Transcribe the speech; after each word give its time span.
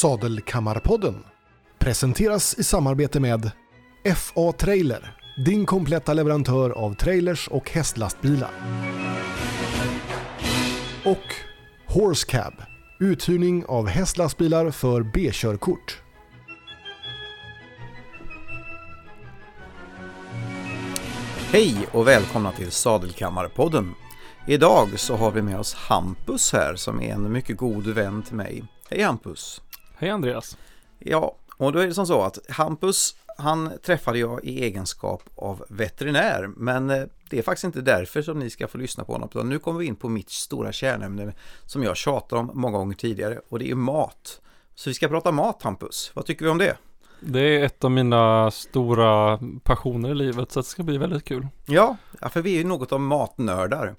Sadelkammarpodden 0.00 1.24
presenteras 1.78 2.58
i 2.58 2.64
samarbete 2.64 3.20
med 3.20 3.50
FA 4.16 4.52
Trailer, 4.52 5.16
din 5.44 5.66
kompletta 5.66 6.14
leverantör 6.14 6.70
av 6.70 6.94
trailers 6.94 7.48
och 7.48 7.70
hästlastbilar. 7.70 8.50
Och 11.04 11.34
Horse 11.86 12.26
Cab, 12.26 12.52
uthyrning 13.00 13.64
av 13.66 13.86
hästlastbilar 13.86 14.70
för 14.70 15.02
B-körkort. 15.02 16.02
Hej 21.52 21.86
och 21.92 22.06
välkomna 22.06 22.52
till 22.52 22.70
Sadelkammarpodden. 22.70 23.94
Idag 24.46 24.88
så 24.96 25.16
har 25.16 25.30
vi 25.30 25.42
med 25.42 25.58
oss 25.58 25.74
Hampus 25.74 26.52
här 26.52 26.74
som 26.74 27.02
är 27.02 27.14
en 27.14 27.32
mycket 27.32 27.56
god 27.56 27.86
vän 27.86 28.22
till 28.22 28.36
mig. 28.36 28.64
Hej 28.90 29.02
Hampus! 29.02 29.62
Hej 30.00 30.10
Andreas! 30.10 30.56
Ja, 30.98 31.36
och 31.56 31.72
då 31.72 31.78
är 31.78 31.86
det 31.86 31.94
som 31.94 32.06
så 32.06 32.22
att 32.22 32.38
Hampus, 32.48 33.16
han 33.38 33.70
träffade 33.82 34.18
jag 34.18 34.44
i 34.44 34.64
egenskap 34.64 35.22
av 35.36 35.64
veterinär, 35.68 36.50
men 36.56 36.90
eh, 36.90 37.04
det 37.30 37.38
är 37.38 37.42
faktiskt 37.42 37.64
inte 37.64 37.80
därför 37.80 38.22
som 38.22 38.38
ni 38.38 38.50
ska 38.50 38.68
få 38.68 38.78
lyssna 38.78 39.04
på 39.04 39.12
honom, 39.12 39.28
utan 39.32 39.48
nu 39.48 39.58
kommer 39.58 39.78
vi 39.78 39.86
in 39.86 39.96
på 39.96 40.08
mitt 40.08 40.30
stora 40.30 40.72
kärnämne 40.72 41.32
som 41.66 41.82
jag 41.82 41.96
tjatar 41.96 42.36
om 42.36 42.50
många 42.54 42.78
gånger 42.78 42.94
tidigare 42.94 43.40
och 43.48 43.58
det 43.58 43.70
är 43.70 43.74
mat. 43.74 44.40
Så 44.74 44.90
vi 44.90 44.94
ska 44.94 45.08
prata 45.08 45.32
mat 45.32 45.62
Hampus, 45.62 46.10
vad 46.14 46.26
tycker 46.26 46.44
vi 46.44 46.50
om 46.50 46.58
det? 46.58 46.76
Det 47.20 47.40
är 47.40 47.64
ett 47.64 47.84
av 47.84 47.90
mina 47.90 48.50
stora 48.50 49.40
passioner 49.62 50.10
i 50.10 50.14
livet 50.14 50.52
så 50.52 50.60
det 50.60 50.66
ska 50.66 50.82
bli 50.82 50.98
väldigt 50.98 51.24
kul. 51.24 51.46
Ja, 51.66 51.96
för 52.30 52.42
vi 52.42 52.54
är 52.54 52.58
ju 52.58 52.64
något 52.64 52.92
av 52.92 53.00
matnördar. 53.00 53.94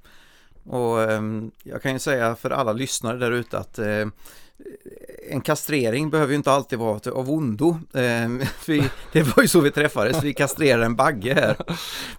Och 0.63 1.01
eh, 1.01 1.21
jag 1.63 1.81
kan 1.81 1.93
ju 1.93 1.99
säga 1.99 2.35
för 2.35 2.49
alla 2.49 2.73
lyssnare 2.73 3.17
där 3.17 3.31
ute 3.31 3.57
att 3.57 3.79
eh, 3.79 4.05
en 5.29 5.41
kastrering 5.41 6.09
behöver 6.09 6.31
ju 6.31 6.35
inte 6.37 6.51
alltid 6.51 6.79
vara 6.79 7.11
av 7.11 7.31
ondo. 7.31 7.79
Eh, 7.93 8.47
vi, 8.67 8.83
det 9.11 9.23
var 9.23 9.43
ju 9.43 9.47
så 9.47 9.59
vi 9.59 9.71
träffades, 9.71 10.23
vi 10.23 10.33
kastrerade 10.33 10.85
en 10.85 10.95
bagge 10.95 11.33
här. 11.33 11.55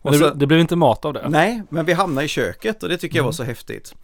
Det, 0.03 0.19
så, 0.19 0.35
det 0.35 0.47
blev 0.47 0.61
inte 0.61 0.77
mat 0.77 1.05
av 1.05 1.13
det? 1.13 1.29
nej, 1.29 1.63
men 1.69 1.85
vi 1.85 1.93
hamnade 1.93 2.25
i 2.25 2.29
köket 2.29 2.83
och 2.83 2.89
det 2.89 2.99
tycker 2.99 3.17
jag 3.17 3.23
var 3.25 3.29
Mm. 3.29 3.33
så 3.37 3.43
häftigt. 3.43 3.95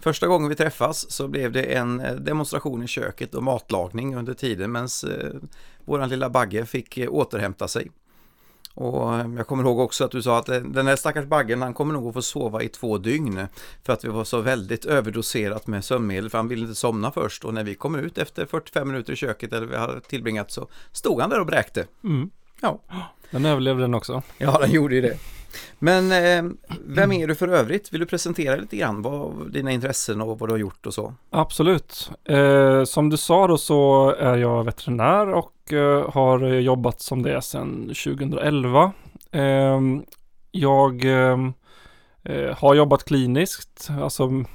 Första 0.00 0.26
gången 0.26 0.48
vi 0.48 0.54
träffas 0.54 1.10
så 1.10 1.28
blev 1.28 1.52
det 1.52 1.62
en 1.62 2.00
eh, 2.00 2.12
demonstration 2.14 2.82
i 2.82 2.86
köket 2.86 3.34
och 3.34 3.42
matlagning 3.42 4.16
under 4.16 4.34
tiden 4.34 4.72
medan 4.72 4.88
eh, 5.08 5.28
våran 5.84 6.08
lilla 6.08 6.30
bagge 6.30 6.66
fick 6.66 6.98
eh, 6.98 7.08
återhämta 7.10 7.68
sig. 7.68 7.90
Och 8.80 9.14
eh, 9.14 9.26
jag 9.36 9.46
kommer 9.46 9.64
ihåg 9.64 9.78
också 9.78 10.04
att 10.04 10.10
du 10.10 10.22
sa 10.22 10.38
att 10.38 10.48
eh, 10.48 10.60
den 10.60 10.86
här 10.86 10.96
stackars 10.96 11.24
baggen 11.24 11.62
han 11.62 11.74
kommer 11.74 11.92
nog 11.92 12.08
att 12.08 12.14
få 12.14 12.22
sova 12.22 12.62
i 12.62 12.68
två 12.68 12.98
dygn 12.98 13.46
för 13.82 13.92
att 13.92 14.04
vi 14.04 14.08
var 14.08 14.24
så 14.24 14.40
väldigt 14.40 14.84
överdoserat 14.84 15.66
med 15.66 15.84
sömnmedel 15.84 16.30
för 16.30 16.38
han 16.38 16.48
ville 16.48 16.62
inte 16.62 16.74
somna 16.74 17.10
först 17.10 17.44
och 17.44 17.54
när 17.54 17.64
vi 17.64 17.74
kom 17.74 17.94
ut 17.94 18.18
efter 18.18 18.46
45 18.46 18.88
minuter 18.88 19.12
i 19.12 19.16
köket 19.16 19.52
eller 19.52 19.66
vi 19.66 19.76
hade 19.76 20.00
tillbringat 20.00 20.50
så 20.50 20.68
stod 20.92 21.20
han 21.20 21.30
där 21.30 21.40
och 21.40 21.46
bräkte. 21.46 21.86
Mm. 22.04 22.30
Ja. 22.60 22.80
Den 23.30 23.46
överlevde 23.46 23.82
den 23.82 23.94
också. 23.94 24.22
Ja, 24.38 24.58
den 24.58 24.70
gjorde 24.70 24.94
ju 24.94 25.00
det. 25.00 25.18
Men 25.78 26.12
eh, 26.12 26.52
vem 26.84 27.12
är 27.12 27.26
du 27.26 27.34
för 27.34 27.48
övrigt? 27.48 27.92
Vill 27.92 28.00
du 28.00 28.06
presentera 28.06 28.56
lite 28.56 28.76
grann 28.76 29.02
vad, 29.02 29.52
dina 29.52 29.72
intressen 29.72 30.20
och 30.20 30.38
vad 30.38 30.48
du 30.48 30.52
har 30.52 30.58
gjort 30.58 30.86
och 30.86 30.94
så? 30.94 31.14
Absolut. 31.30 32.10
Eh, 32.24 32.84
som 32.84 33.10
du 33.10 33.16
sa 33.16 33.46
då 33.46 33.58
så 33.58 34.10
är 34.18 34.36
jag 34.36 34.64
veterinär 34.64 35.28
och 35.28 35.72
eh, 35.72 36.10
har 36.10 36.44
jobbat 36.44 37.00
som 37.00 37.22
det 37.22 37.42
sedan 37.42 37.82
2011. 38.04 38.92
Eh, 39.32 39.80
jag 40.50 41.04
eh, 41.04 41.38
eh, 42.24 42.56
har 42.56 42.74
jobbat 42.74 43.04
kliniskt, 43.04 43.88
alltså 44.00 44.24
mm, 44.24 44.46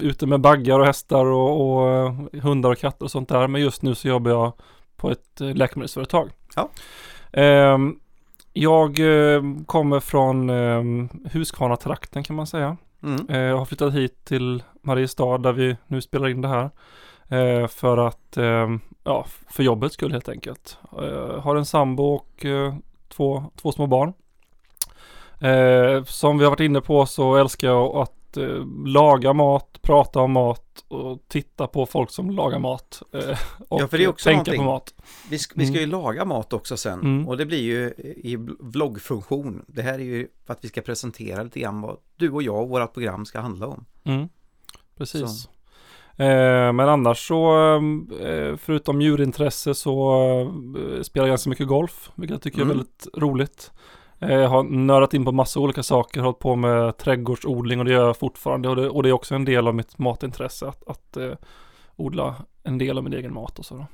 ute 0.00 0.26
med 0.26 0.40
baggar 0.40 0.80
och 0.80 0.86
hästar 0.86 1.24
och, 1.24 1.60
och 1.60 1.88
eh, 1.90 2.42
hundar 2.42 2.70
och 2.70 2.78
katter 2.78 3.04
och 3.04 3.10
sånt 3.10 3.28
där. 3.28 3.48
Men 3.48 3.60
just 3.60 3.82
nu 3.82 3.94
så 3.94 4.08
jobbar 4.08 4.30
jag 4.30 4.52
på 4.96 5.10
ett 5.10 5.40
eh, 5.40 5.54
läkemedelsföretag. 5.54 6.30
Ja. 6.56 6.70
Jag 8.58 8.98
eh, 9.34 9.42
kommer 9.66 10.00
från 10.00 10.50
eh, 10.50 10.82
Huskvarna-trakten 11.32 12.22
kan 12.24 12.36
man 12.36 12.46
säga. 12.46 12.76
Mm. 13.02 13.26
Eh, 13.28 13.38
Jag 13.38 13.58
har 13.58 13.64
flyttat 13.64 13.94
hit 13.94 14.24
till 14.24 14.62
Mariestad 14.82 15.38
där 15.38 15.52
vi 15.52 15.76
nu 15.86 16.00
spelar 16.00 16.28
in 16.28 16.40
det 16.42 16.48
här. 16.48 16.70
eh, 17.28 17.66
För 17.68 17.96
att, 17.98 18.36
eh, 18.36 18.68
ja, 19.04 19.26
för 19.48 19.62
jobbets 19.62 19.94
skull 19.94 20.12
helt 20.12 20.28
enkelt. 20.28 20.78
Eh, 21.02 21.40
Har 21.40 21.56
en 21.56 21.64
sambo 21.66 22.02
och 22.04 22.44
eh, 22.44 22.74
två, 23.08 23.44
två 23.56 23.72
små 23.72 23.86
barn. 23.86 24.12
Som 26.06 26.38
vi 26.38 26.44
har 26.44 26.50
varit 26.50 26.60
inne 26.60 26.80
på 26.80 27.06
så 27.06 27.36
älskar 27.36 27.68
jag 27.68 27.96
att 27.96 28.15
eh, 28.36 28.64
laga 28.86 29.32
mat, 29.32 29.78
prata 29.82 30.20
om 30.20 30.32
mat 30.32 30.84
och 30.88 31.20
titta 31.28 31.66
på 31.66 31.86
folk 31.86 32.10
som 32.10 32.30
lagar 32.30 32.58
mat. 32.58 33.02
eh, 33.12 33.38
Och 33.68 33.80
Ja, 33.82 33.88
för 33.88 33.98
det 33.98 34.04
är 34.04 34.08
också 34.08 34.24
tänka 34.24 34.38
någonting. 34.38 34.58
på 34.60 34.64
mat. 34.64 34.94
Vi, 35.30 35.38
ska, 35.38 35.52
vi 35.56 35.66
ska 35.66 35.80
ju 35.80 35.86
laga 35.86 36.24
mat 36.24 36.52
också 36.52 36.76
sen 36.76 37.00
Mm. 37.00 37.28
och 37.28 37.36
det 37.36 37.46
blir 37.46 37.62
ju 37.62 37.86
i 38.16 38.36
vloggfunktion. 38.60 39.62
Det 39.66 39.82
här 39.82 39.94
är 39.94 39.98
ju 40.04 40.28
för 40.46 40.52
att 40.52 40.64
vi 40.64 40.68
ska 40.68 40.80
presentera 40.80 41.42
lite 41.42 41.60
grann 41.60 41.80
vad 41.80 41.96
du 42.16 42.30
och 42.30 42.42
jag 42.42 42.62
och 42.62 42.68
våra 42.68 42.86
program 42.86 43.24
ska 43.26 43.40
handla 43.40 43.66
om. 43.66 43.84
Mm, 44.04 44.28
precis. 44.98 45.48
Eh, 46.18 46.72
men 46.72 46.80
annars 46.80 47.28
så, 47.28 47.56
eh, 48.20 48.56
förutom 48.56 49.00
djurintresse 49.00 49.74
så 49.74 50.20
eh, 50.96 51.02
spelar 51.02 51.26
jag 51.26 51.32
ganska 51.32 51.50
mycket 51.50 51.66
golf, 51.68 52.10
vilket 52.14 52.34
jag 52.34 52.42
tycker 52.42 52.58
Mm. 52.62 52.70
är 52.70 52.74
väldigt 52.74 53.06
roligt. 53.16 53.70
Eh, 54.20 54.32
jag 54.32 54.48
har 54.48 54.62
nördat 54.62 55.14
in 55.14 55.24
på 55.24 55.32
massa 55.32 55.60
olika 55.60 55.82
saker, 55.82 56.20
hållit 56.20 56.38
på 56.38 56.56
med 56.56 56.96
trädgårdsodling 56.96 57.78
och 57.78 57.84
det 57.84 57.92
gör 57.92 58.06
jag 58.06 58.16
fortfarande. 58.16 58.68
Och 58.68 58.76
det, 58.76 58.88
och 58.88 59.02
det 59.02 59.08
är 59.08 59.12
också 59.12 59.34
en 59.34 59.44
del 59.44 59.68
av 59.68 59.74
mitt 59.74 59.98
matintresse, 59.98 60.68
att, 60.68 60.88
att 60.88 61.16
eh, 61.16 61.32
odla 61.96 62.34
en 62.62 62.78
del 62.78 62.98
av 62.98 63.04
min 63.04 63.12
egen 63.12 63.34
mat 63.34 63.58
och 63.58 63.64
så. 63.64 63.74
Då. 63.74 63.86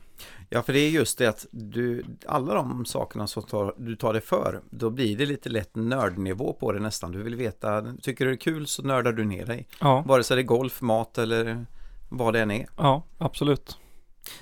Ja, 0.49 0.63
för 0.63 0.73
det 0.73 0.79
är 0.79 0.91
just 0.91 1.19
det 1.19 1.27
att 1.27 1.47
du, 1.51 2.05
alla 2.27 2.55
de 2.55 2.85
sakerna 2.85 3.27
som 3.27 3.43
tar, 3.43 3.75
du 3.77 3.97
tar 3.97 4.13
dig 4.13 4.23
för, 4.23 4.61
då 4.71 4.91
blir 4.91 5.17
det 5.17 5.27
lite 5.27 5.49
lätt 5.49 5.77
nördnivå 5.77 6.53
på 6.53 6.73
det 6.73 6.81
nästan. 6.81 7.13
Du 7.13 7.23
vill 7.23 7.35
veta, 7.37 7.95
tycker 8.03 8.25
du 8.25 8.31
det 8.31 8.35
är 8.35 8.39
kul 8.39 8.67
så 8.67 8.83
nördar 8.83 9.13
du 9.13 9.25
ner 9.25 9.47
dig. 9.47 9.69
Ja, 9.81 10.05
Vare 10.07 10.25
sig 10.25 10.37
det 10.37 10.43
är 10.43 10.47
golf, 10.47 10.81
mat 10.81 11.19
eller 11.19 11.67
vad 12.09 12.33
det 12.35 12.41
än 12.41 12.51
är. 12.51 12.67
ja, 12.77 13.03
absolut. 13.19 13.79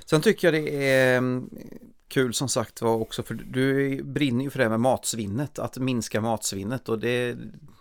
Sen 0.04 0.20
tycker 0.20 0.52
jag 0.52 0.64
det 0.64 0.92
är 0.92 1.42
kul 2.10 2.34
som 2.34 2.48
sagt 2.48 2.82
var 2.82 2.94
också 2.94 3.22
för 3.22 3.34
du 3.34 4.02
brinner 4.02 4.44
ju 4.44 4.50
för 4.50 4.58
det 4.58 4.64
här 4.64 4.70
med 4.70 4.80
matsvinnet, 4.80 5.58
att 5.58 5.78
minska 5.78 6.20
matsvinnet 6.20 6.88
och 6.88 6.98
det, 6.98 7.36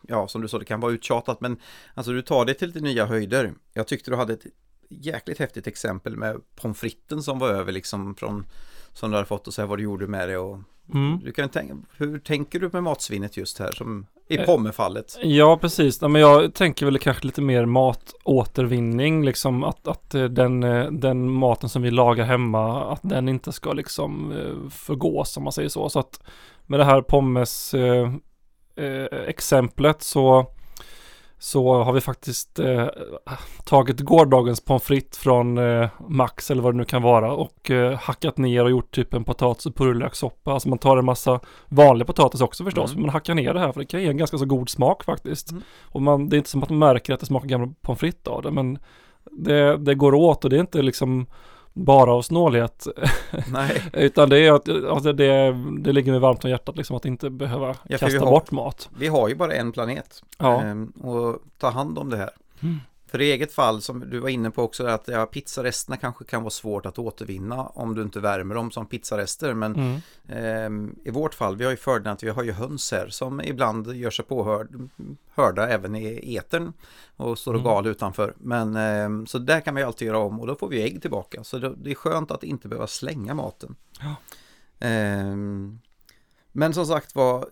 ja 0.08 0.28
som 0.28 0.42
du 0.42 0.48
sa, 0.48 0.60
det 0.60 0.66
kan 0.66 0.80
vara 0.80 0.92
uttjatat 0.92 1.42
men 1.42 1.58
alltså 1.94 2.12
du 2.12 2.22
tar 2.22 2.46
det 2.46 2.54
till 2.54 2.68
lite 2.68 2.80
nya 2.80 3.06
höjder. 3.06 3.54
Jag 3.74 3.88
tyckte 3.88 4.12
du 4.12 4.18
hade 4.18 4.34
ett 4.34 4.46
jäkligt 4.90 5.40
häftigt 5.40 5.68
exempel 5.68 6.18
med 6.18 6.42
pommes 6.56 6.80
fritesen 6.80 7.24
som 7.24 7.40
var 7.40 7.50
över 7.50 7.72
liksom 7.72 8.16
från 8.16 8.46
som 8.94 9.10
du 9.12 9.16
hade 9.18 9.28
fått 9.28 9.48
och 9.48 9.54
säga 9.54 9.66
vad 9.66 9.78
du 9.80 9.84
gjorde 9.84 10.08
med 10.08 10.30
det 10.30 10.38
och 10.38 10.58
Mm. 10.94 11.20
du 11.24 11.32
kan 11.32 11.50
tänka, 11.50 11.76
hur 11.98 12.20
tänker 12.20 12.60
du 12.60 12.70
med 12.74 12.84
matsvinnet 12.84 13.38
just 13.38 13.60
här 13.60 13.72
som 13.72 14.06
i 14.28 14.38
Eh, 14.38 14.46
pommefallet? 14.46 15.18
Ja, 15.24 15.58
precis. 15.62 16.02
Nej, 16.02 16.10
men 16.10 16.22
jag 16.22 16.54
tänker 16.54 16.86
väl 16.86 17.00
kanske 17.00 17.26
lite 17.26 17.42
mer 17.42 17.66
matåtervinning, 17.66 19.26
liksom 19.26 19.64
att, 19.64 19.88
att 19.88 20.16
eh, 20.16 20.24
den, 20.24 20.64
eh, 20.64 20.92
den 20.92 21.30
maten 21.32 21.70
som 21.70 21.82
vi 21.82 21.92
lagar 21.92 22.26
hemma, 22.26 22.92
att 22.92 23.00
den 23.04 23.30
inte 23.30 23.52
ska 23.52 23.74
liksom 23.74 24.34
förgås, 24.72 25.38
om 25.38 25.44
man 25.44 25.54
säger 25.54 25.70
så. 25.70 25.90
Så 25.90 26.00
att 26.00 26.22
med 26.66 26.80
det 26.80 26.86
här 26.86 27.02
pommes 27.02 27.74
eh, 27.74 28.12
exemplet 29.28 30.02
så, 30.02 30.46
så 31.42 31.84
har 31.84 31.94
vi 31.94 32.02
faktiskt 32.02 32.60
eh, 32.60 32.88
tagit 33.66 34.00
gårdagens 34.00 34.62
pommes 34.62 34.84
frites 34.84 35.18
från 35.18 35.58
eh, 35.58 35.90
Max 36.08 36.52
eller 36.52 36.62
vad 36.62 36.74
det 36.74 36.78
nu 36.78 36.86
kan 36.86 37.02
vara 37.02 37.34
och 37.34 37.72
eh, 37.72 38.00
hackat 38.00 38.38
ner 38.38 38.64
och 38.64 38.72
gjort 38.72 38.92
typ 38.92 39.14
en 39.14 39.24
potatis 39.24 39.66
och 39.66 39.76
purjolökssoppa. 39.76 40.54
Alltså 40.54 40.70
man 40.70 40.78
tar 40.78 40.98
en 40.98 41.06
massa 41.06 41.40
vanlig 41.68 42.08
potatis 42.08 42.42
också 42.42 42.64
förstås, 42.64 42.92
Mm. 42.92 42.96
men 43.02 43.06
man 43.06 43.14
hackar 43.14 43.36
ner 43.36 43.54
det 43.54 43.60
här 43.60 43.72
för 43.72 43.80
det 43.80 43.86
kan 43.86 44.02
ge 44.02 44.08
en 44.08 44.18
ganska 44.18 44.38
så 44.38 44.46
god 44.46 44.70
smak 44.70 45.04
faktiskt. 45.04 45.52
Mm. 45.52 45.64
Och 45.84 46.02
man, 46.02 46.30
det 46.30 46.36
är 46.36 46.38
inte 46.38 46.50
som 46.50 46.64
att 46.64 46.70
man 46.70 46.80
märker 46.80 47.14
att 47.14 47.20
det 47.20 47.26
smakar 47.26 47.48
gamla 47.48 47.74
pommes 47.82 48.00
frites 48.00 48.28
av 48.28 48.42
det, 48.42 48.52
men 48.52 48.80
det, 49.32 49.78
det 49.78 49.96
går 49.96 50.14
åt 50.14 50.44
och 50.44 50.50
det 50.50 50.56
är 50.56 50.62
inte 50.62 50.82
liksom 50.82 51.26
bara 51.86 52.14
av 52.14 52.22
snålhet. 52.22 52.88
Nej, 53.52 53.84
Utan 53.94 54.30
det 54.30 54.40
är 54.40 54.52
att 54.54 54.70
alltså 54.70 55.14
det, 55.14 55.52
det 55.80 55.92
ligger 55.92 56.12
mig 56.12 56.20
varmt 56.22 56.44
om 56.44 56.50
hjärtat 56.52 56.78
liksom 56.78 56.96
att 56.96 57.06
inte 57.06 57.30
behöva 57.30 57.76
Ja, 57.88 57.98
kasta 57.98 58.20
har- 58.20 58.32
bort 58.32 58.52
mat. 58.52 58.90
vi 58.98 59.08
har 59.08 59.30
ju 59.30 59.36
bara 59.36 59.54
en 59.54 59.72
planet. 59.72 60.24
Ja. 60.38 60.62
Ehm, 60.62 60.88
och 60.88 61.38
ta 61.58 61.70
hand 61.70 61.98
om 61.98 62.10
det 62.10 62.18
här. 62.18 62.30
Mm. 62.64 62.78
För 63.10 63.22
i 63.22 63.32
eget 63.32 63.52
fall 63.54 63.82
som 63.82 64.00
du 64.10 64.20
var 64.20 64.30
inne 64.30 64.52
på 64.52 64.64
också 64.64 64.86
att 64.86 65.08
ja, 65.08 65.26
pizzaresterna 65.26 65.98
kanske 65.98 66.24
kan 66.26 66.44
vara 66.44 66.50
svårt 66.52 66.86
att 66.86 67.00
återvinna 67.00 67.64
om 67.64 67.96
du 67.96 68.02
inte 68.02 68.20
värmer 68.20 68.56
dem 68.56 68.72
som 68.72 68.86
pizzarester. 68.86 69.54
Men 69.54 69.76
Mm. 69.76 70.00
ehm, 70.28 70.96
i 71.06 71.12
vårt 71.12 71.34
fall, 71.34 71.56
vi 71.56 71.64
har 71.64 71.72
ju 71.72 71.78
fördelen 71.78 72.14
att 72.14 72.24
vi 72.24 72.30
har 72.30 72.44
ju 72.44 72.52
höns 72.52 72.92
här 72.92 73.10
som 73.10 73.42
ibland 73.42 73.96
gör 73.96 74.10
sig 74.12 74.26
påhörda 74.26 75.68
även 75.70 75.96
i 75.96 76.36
etern 76.36 76.74
och 77.16 77.40
står 77.40 77.54
och 77.54 77.60
Mm. 77.60 77.72
gal 77.72 77.88
utanför. 77.88 78.34
Men 78.38 78.76
ehm, 78.76 79.28
så 79.28 79.38
där 79.40 79.62
kan 79.62 79.76
vi 79.76 79.84
alltid 79.84 80.08
göra 80.08 80.18
om 80.18 80.40
och 80.40 80.48
då 80.48 80.56
får 80.56 80.68
vi 80.68 80.84
ägg 80.84 81.02
tillbaka. 81.02 81.44
Så 81.44 81.58
det, 81.58 81.74
det 81.78 81.92
är 81.92 81.96
skönt 81.96 82.32
att 82.32 82.44
inte 82.44 82.68
behöva 82.68 82.88
slänga 82.88 83.34
maten. 83.34 83.76
Ja. 84.02 84.16
Ehm, 84.88 85.80
men 86.52 86.74
som 86.74 86.86
sagt 86.86 87.16
var, 87.16 87.48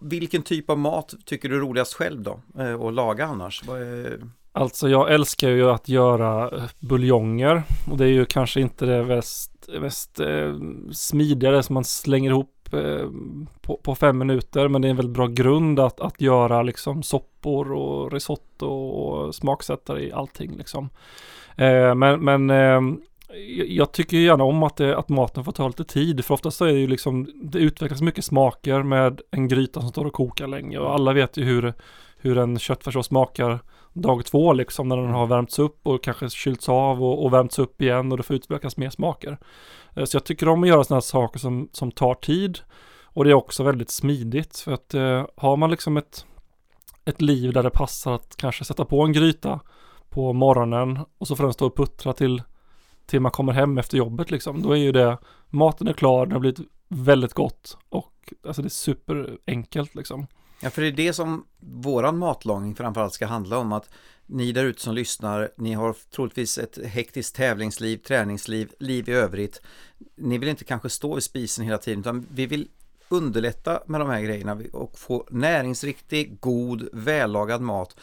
vilken 0.00 0.42
typ 0.42 0.70
av 0.70 0.78
mat 0.78 1.14
tycker 1.24 1.48
du 1.48 1.56
är 1.56 1.60
roligast 1.60 1.94
själv 1.94 2.22
då? 2.22 2.40
Eh, 2.58 2.80
att 2.80 2.94
laga 2.94 3.26
annars? 3.26 3.64
Vad 3.66 3.82
är... 3.82 4.20
Alltså 4.56 4.88
jag 4.88 5.12
älskar 5.12 5.48
ju 5.48 5.70
att 5.70 5.88
göra 5.88 6.56
eh, 6.56 6.64
buljonger. 6.80 7.62
Och 7.90 7.96
det 7.96 8.04
är 8.04 8.08
ju 8.08 8.24
kanske 8.24 8.60
inte 8.60 8.86
det 8.86 9.04
mest, 9.04 9.68
mest 9.80 10.20
eh, 10.20 10.54
smidiga 10.92 11.62
som 11.62 11.74
man 11.74 11.84
slänger 11.84 12.30
ihop 12.30 12.68
eh, 12.72 13.08
på, 13.60 13.76
på, 13.82 13.94
fem 13.94 14.18
minuter. 14.18 14.68
Men 14.68 14.82
det 14.82 14.88
är 14.88 14.90
en 14.90 14.96
väldigt 14.96 15.14
bra 15.14 15.26
grund 15.26 15.80
att, 15.80 16.00
att 16.00 16.20
göra 16.20 16.62
liksom 16.62 17.02
soppor 17.02 17.72
och 17.72 18.12
risotto 18.12 18.66
och 18.66 19.34
smaksättare 19.34 20.02
i 20.02 20.12
allting 20.12 20.56
liksom. 20.56 20.90
Eh, 21.56 21.94
men 21.94 22.24
men 22.24 22.50
eh, 22.50 22.80
jag 23.66 23.92
tycker 23.92 24.16
gärna 24.16 24.44
om 24.44 24.62
att, 24.62 24.76
det, 24.76 24.98
att 24.98 25.08
maten 25.08 25.44
får 25.44 25.52
ta 25.52 25.66
lite 25.66 25.84
tid. 25.84 26.24
För 26.24 26.34
oftast 26.34 26.56
så 26.56 26.64
är 26.64 26.72
det 26.72 26.78
ju 26.78 26.86
liksom 26.86 27.28
det 27.34 27.58
utvecklas 27.58 28.02
mycket 28.02 28.24
smaker 28.24 28.82
med 28.82 29.20
en 29.30 29.48
gryta 29.48 29.80
som 29.80 29.90
står 29.90 30.04
och 30.04 30.12
kokar 30.12 30.46
länge. 30.46 30.78
Och 30.78 30.94
alla 30.94 31.12
vet 31.12 31.36
ju 31.36 31.44
hur 31.44 31.74
hur 32.24 32.38
en 32.38 32.58
köttfärssås 32.58 33.06
smakar 33.06 33.60
dag 33.94 34.24
två 34.24 34.52
liksom 34.52 34.88
när 34.88 34.96
den 34.96 35.10
har 35.10 35.26
värmts 35.26 35.58
upp 35.58 35.86
och 35.86 36.02
kanske 36.02 36.30
kylts 36.30 36.68
av 36.68 37.04
och, 37.04 37.24
och 37.24 37.32
värmts 37.32 37.58
upp 37.58 37.82
igen 37.82 38.12
och 38.12 38.16
det 38.16 38.22
får 38.22 38.36
utvecklas 38.36 38.76
mer 38.76 38.90
smaker. 38.90 39.38
Eh, 39.96 40.04
så 40.04 40.16
jag 40.16 40.24
tycker 40.24 40.48
om 40.48 40.62
att 40.62 40.68
göra 40.68 40.84
sådana 40.84 41.00
saker 41.00 41.38
som, 41.38 41.68
som 41.72 41.92
tar 41.92 42.14
tid 42.14 42.58
och 43.02 43.24
det 43.24 43.30
är 43.30 43.34
också 43.34 43.62
väldigt 43.62 43.90
smidigt 43.90 44.56
för 44.56 44.72
att 44.72 44.94
eh, 44.94 45.26
har 45.36 45.56
man 45.56 45.70
liksom 45.70 45.96
ett, 45.96 46.26
ett 47.04 47.22
liv 47.22 47.52
där 47.52 47.62
det 47.62 47.70
passar 47.70 48.12
att 48.12 48.36
kanske 48.36 48.64
sätta 48.64 48.84
på 48.84 49.02
en 49.02 49.12
gryta 49.12 49.60
på 50.08 50.32
morgonen 50.32 50.98
och 51.18 51.28
så 51.28 51.36
får 51.36 51.44
den 51.44 51.52
stå 51.52 51.66
och 51.66 51.76
puttra 51.76 52.12
till, 52.12 52.42
till 53.06 53.20
man 53.20 53.32
kommer 53.32 53.52
hem 53.52 53.78
efter 53.78 53.98
jobbet 53.98 54.30
liksom. 54.30 54.62
Då 54.62 54.72
är 54.72 54.76
ju 54.76 54.92
det, 54.92 55.18
maten 55.48 55.88
är 55.88 55.92
klar, 55.92 56.26
den 56.26 56.32
har 56.32 56.40
blivit 56.40 56.60
väldigt 56.88 57.34
gott 57.34 57.78
och 57.88 58.32
alltså 58.46 58.62
det 58.62 58.68
är 58.68 58.70
superenkelt 58.70 59.94
liksom. 59.94 60.26
Ja, 60.60 60.70
för 60.70 60.82
det 60.82 60.88
är 60.88 60.92
det 60.92 61.12
som 61.12 61.44
våran 61.60 62.18
matlagning 62.18 62.74
framförallt 62.74 63.14
ska 63.14 63.26
handla 63.26 63.58
om 63.58 63.72
att 63.72 63.90
ni 64.26 64.52
där 64.52 64.64
ute 64.64 64.80
som 64.80 64.94
lyssnar, 64.94 65.50
ni 65.56 65.72
har 65.72 65.96
troligtvis 66.14 66.58
ett 66.58 66.78
hektiskt 66.84 67.36
tävlingsliv, 67.36 67.96
träningsliv, 67.96 68.72
liv 68.78 69.08
i 69.08 69.12
övrigt. 69.12 69.62
Ni 70.16 70.38
vill 70.38 70.48
inte 70.48 70.64
kanske 70.64 70.90
stå 70.90 71.14
vid 71.14 71.24
spisen 71.24 71.64
hela 71.64 71.78
tiden 71.78 72.00
utan 72.00 72.26
vi 72.30 72.46
vill 72.46 72.68
underlätta 73.08 73.82
med 73.86 74.00
de 74.00 74.08
här 74.08 74.20
grejerna 74.20 74.60
och 74.72 74.98
få 74.98 75.26
näringsriktig, 75.30 76.40
god, 76.40 76.88
vällagad 76.92 77.60
mat 77.60 77.96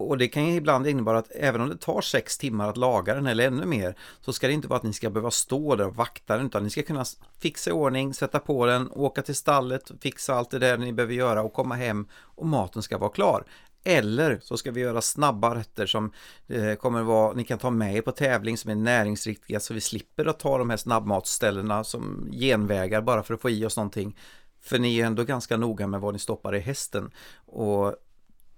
och 0.00 0.18
det 0.18 0.28
kan 0.28 0.46
ju 0.46 0.54
ibland 0.54 0.86
innebära 0.86 1.18
att 1.18 1.30
även 1.34 1.60
om 1.60 1.68
det 1.68 1.76
tar 1.76 2.00
sex 2.00 2.38
timmar 2.38 2.68
att 2.68 2.76
laga 2.76 3.14
den 3.14 3.26
eller 3.26 3.46
ännu 3.46 3.66
mer 3.66 3.94
så 4.20 4.32
ska 4.32 4.46
det 4.46 4.52
inte 4.52 4.68
vara 4.68 4.76
att 4.76 4.82
ni 4.82 4.92
ska 4.92 5.10
behöva 5.10 5.30
stå 5.30 5.76
där 5.76 5.86
och 5.86 5.96
vakta 5.96 6.36
den 6.36 6.46
utan 6.46 6.64
ni 6.64 6.70
ska 6.70 6.82
kunna 6.82 7.04
fixa 7.38 7.70
i 7.70 7.72
ordning, 7.72 8.14
sätta 8.14 8.38
på 8.38 8.66
den, 8.66 8.90
åka 8.92 9.22
till 9.22 9.34
stallet, 9.34 9.90
fixa 10.00 10.34
allt 10.34 10.50
det 10.50 10.58
där 10.58 10.78
ni 10.78 10.92
behöver 10.92 11.14
göra 11.14 11.42
och 11.42 11.52
komma 11.52 11.74
hem 11.74 12.06
och 12.12 12.46
maten 12.46 12.82
ska 12.82 12.98
vara 12.98 13.10
klar. 13.10 13.44
Eller 13.84 14.40
så 14.42 14.56
ska 14.56 14.70
vi 14.70 14.80
göra 14.80 15.00
snabba 15.00 15.54
rätter 15.54 15.86
som 15.86 16.12
eh, 16.48 16.74
kommer 16.74 17.02
vara, 17.02 17.32
ni 17.32 17.44
kan 17.44 17.58
ta 17.58 17.70
med 17.70 17.96
er 17.96 18.02
på 18.02 18.12
tävling 18.12 18.58
som 18.58 18.70
är 18.70 18.74
näringsriktiga 18.74 19.60
så 19.60 19.74
vi 19.74 19.80
slipper 19.80 20.26
att 20.26 20.38
ta 20.38 20.58
de 20.58 20.70
här 20.70 20.76
snabbmatsställena 20.76 21.84
som 21.84 22.30
genvägar 22.32 23.00
bara 23.00 23.22
för 23.22 23.34
att 23.34 23.40
få 23.40 23.50
i 23.50 23.64
oss 23.64 23.76
någonting. 23.76 24.16
För 24.60 24.78
ni 24.78 25.00
är 25.00 25.06
ändå 25.06 25.24
ganska 25.24 25.56
noga 25.56 25.86
med 25.86 26.00
vad 26.00 26.14
ni 26.14 26.18
stoppar 26.18 26.54
i 26.54 26.60
hästen. 26.60 27.10
Och 27.46 27.94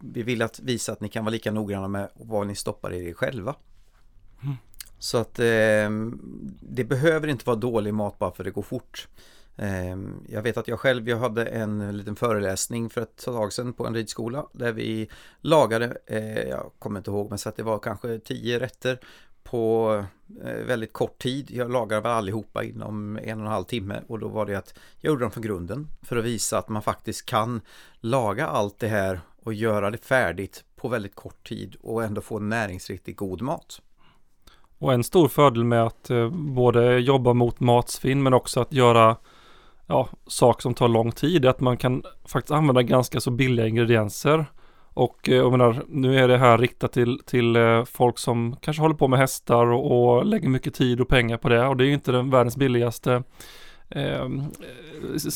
vi 0.02 0.22
vill 0.22 0.42
att 0.42 0.60
visa 0.60 0.92
att 0.92 1.00
ni 1.00 1.08
kan 1.08 1.24
vara 1.24 1.32
lika 1.32 1.52
noggranna 1.52 1.88
med 1.88 2.08
vad 2.14 2.46
ni 2.46 2.54
stoppar 2.54 2.92
i 2.92 3.08
er 3.08 3.12
själva. 3.12 3.54
Mm. 4.42 4.56
Så 4.98 5.18
att 5.18 5.38
eh, 5.38 5.90
det 6.60 6.84
behöver 6.84 7.28
inte 7.28 7.46
vara 7.46 7.56
dålig 7.56 7.94
mat 7.94 8.18
bara 8.18 8.32
för 8.32 8.42
att 8.42 8.46
det 8.46 8.50
går 8.50 8.62
fort. 8.62 9.08
Eh, 9.56 9.96
jag 10.28 10.42
vet 10.42 10.56
att 10.56 10.68
jag 10.68 10.80
själv, 10.80 11.08
jag 11.08 11.18
hade 11.18 11.44
en 11.44 11.96
liten 11.96 12.16
föreläsning 12.16 12.90
för 12.90 13.00
ett 13.00 13.24
tag 13.24 13.52
sedan 13.52 13.72
på 13.72 13.86
en 13.86 13.94
ridskola 13.94 14.46
där 14.52 14.72
vi 14.72 15.08
lagade, 15.40 15.96
eh, 16.06 16.42
jag 16.42 16.70
kommer 16.78 17.00
inte 17.00 17.10
ihåg, 17.10 17.30
men 17.30 17.38
så 17.38 17.48
att 17.48 17.56
det 17.56 17.62
var 17.62 17.78
kanske 17.78 18.18
tio 18.18 18.58
rätter 18.58 19.00
på 19.42 20.04
eh, 20.44 20.66
väldigt 20.66 20.92
kort 20.92 21.18
tid. 21.18 21.50
Jag 21.50 21.70
lagade 21.70 22.00
väl 22.00 22.12
allihopa 22.12 22.64
inom 22.64 23.16
en 23.16 23.40
och 23.40 23.46
en 23.46 23.52
halv 23.52 23.64
timme 23.64 24.02
och 24.08 24.18
då 24.18 24.28
var 24.28 24.46
det 24.46 24.54
att 24.54 24.74
jag 25.00 25.10
gjorde 25.10 25.24
dem 25.24 25.30
från 25.30 25.42
grunden 25.42 25.88
för 26.02 26.16
att 26.16 26.24
visa 26.24 26.58
att 26.58 26.68
man 26.68 26.82
faktiskt 26.82 27.26
kan 27.26 27.60
laga 28.00 28.46
allt 28.46 28.78
det 28.78 28.88
här 28.88 29.20
och 29.44 29.54
göra 29.54 29.90
det 29.90 30.04
färdigt 30.04 30.64
på 30.76 30.88
väldigt 30.88 31.14
kort 31.14 31.48
tid 31.48 31.76
och 31.80 32.04
ändå 32.04 32.20
få 32.20 32.38
näringsriktigt 32.38 33.18
god 33.18 33.42
mat. 33.42 33.82
Och 34.78 34.92
en 34.92 35.04
stor 35.04 35.28
fördel 35.28 35.64
med 35.64 35.82
att 35.82 36.10
eh, 36.10 36.28
både 36.30 36.98
jobba 36.98 37.32
mot 37.32 37.60
matsvinn 37.60 38.22
men 38.22 38.34
också 38.34 38.60
att 38.60 38.72
göra 38.72 39.16
ja, 39.86 40.08
saker 40.26 40.62
som 40.62 40.74
tar 40.74 40.88
lång 40.88 41.12
tid 41.12 41.44
är 41.44 41.48
att 41.48 41.60
man 41.60 41.76
kan 41.76 42.02
faktiskt 42.24 42.52
använda 42.52 42.82
ganska 42.82 43.20
så 43.20 43.30
billiga 43.30 43.66
ingredienser. 43.66 44.46
Och 44.94 45.28
eh, 45.28 45.34
jag 45.34 45.50
menar, 45.50 45.84
nu 45.88 46.18
är 46.18 46.28
det 46.28 46.38
här 46.38 46.58
riktat 46.58 46.92
till, 46.92 47.20
till 47.26 47.56
eh, 47.56 47.84
folk 47.84 48.18
som 48.18 48.56
kanske 48.60 48.82
håller 48.82 48.94
på 48.94 49.08
med 49.08 49.18
hästar 49.18 49.66
och, 49.66 50.16
och 50.16 50.26
lägger 50.26 50.48
mycket 50.48 50.74
tid 50.74 51.00
och 51.00 51.08
pengar 51.08 51.36
på 51.36 51.48
det. 51.48 51.66
Och 51.66 51.76
det 51.76 51.84
är 51.84 51.86
ju 51.86 51.94
inte 51.94 52.12
den 52.12 52.30
världens 52.30 52.56
billigaste 52.56 53.22
eh, 53.94 54.28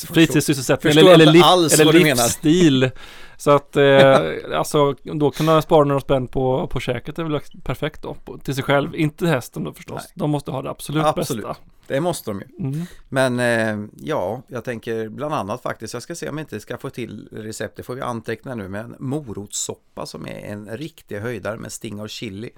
fritidssysselsättning 0.07 0.91
eller, 0.91 1.13
eller, 1.13 1.31
liv, 1.31 1.43
eller 1.79 1.93
livsstil. 1.93 2.91
Så 3.37 3.51
att 3.51 3.75
eh, 3.75 4.19
alltså 4.53 4.95
då 5.03 5.31
kunna 5.31 5.61
spara 5.61 5.83
några 5.83 6.01
spänn 6.01 6.27
på, 6.27 6.67
på 6.67 6.79
käket 6.79 7.19
är 7.19 7.23
väl 7.23 7.39
perfekt 7.63 8.01
då. 8.01 8.13
På, 8.13 8.37
till 8.37 8.55
sig 8.55 8.63
själv, 8.63 8.95
inte 8.95 9.27
hästen 9.27 9.63
då 9.63 9.73
förstås. 9.73 10.01
Nej. 10.03 10.11
De 10.13 10.29
måste 10.29 10.51
ha 10.51 10.61
det 10.61 10.69
absolut, 10.69 11.05
absolut. 11.05 11.45
bästa. 11.45 11.61
Det 11.87 12.01
måste 12.01 12.31
de 12.31 12.39
ju. 12.39 12.65
Mm. 12.65 12.85
Men 13.09 13.39
eh, 13.39 13.89
ja, 13.95 14.41
jag 14.47 14.63
tänker 14.63 15.09
bland 15.09 15.33
annat 15.33 15.61
faktiskt, 15.61 15.93
jag 15.93 16.03
ska 16.03 16.15
se 16.15 16.29
om 16.29 16.37
jag 16.37 16.43
inte 16.43 16.59
ska 16.59 16.77
få 16.77 16.89
till 16.89 17.29
recept, 17.31 17.77
det 17.77 17.83
får 17.83 17.95
vi 17.95 18.01
anteckna 18.01 18.55
nu, 18.55 18.67
med 18.67 18.81
en 18.81 18.95
morotssoppa 18.99 20.05
som 20.05 20.27
är 20.27 20.39
en 20.39 20.77
riktig 20.77 21.19
höjdare 21.19 21.57
med 21.57 21.71
sting 21.71 22.01
av 22.01 22.07
chili. 22.07 22.49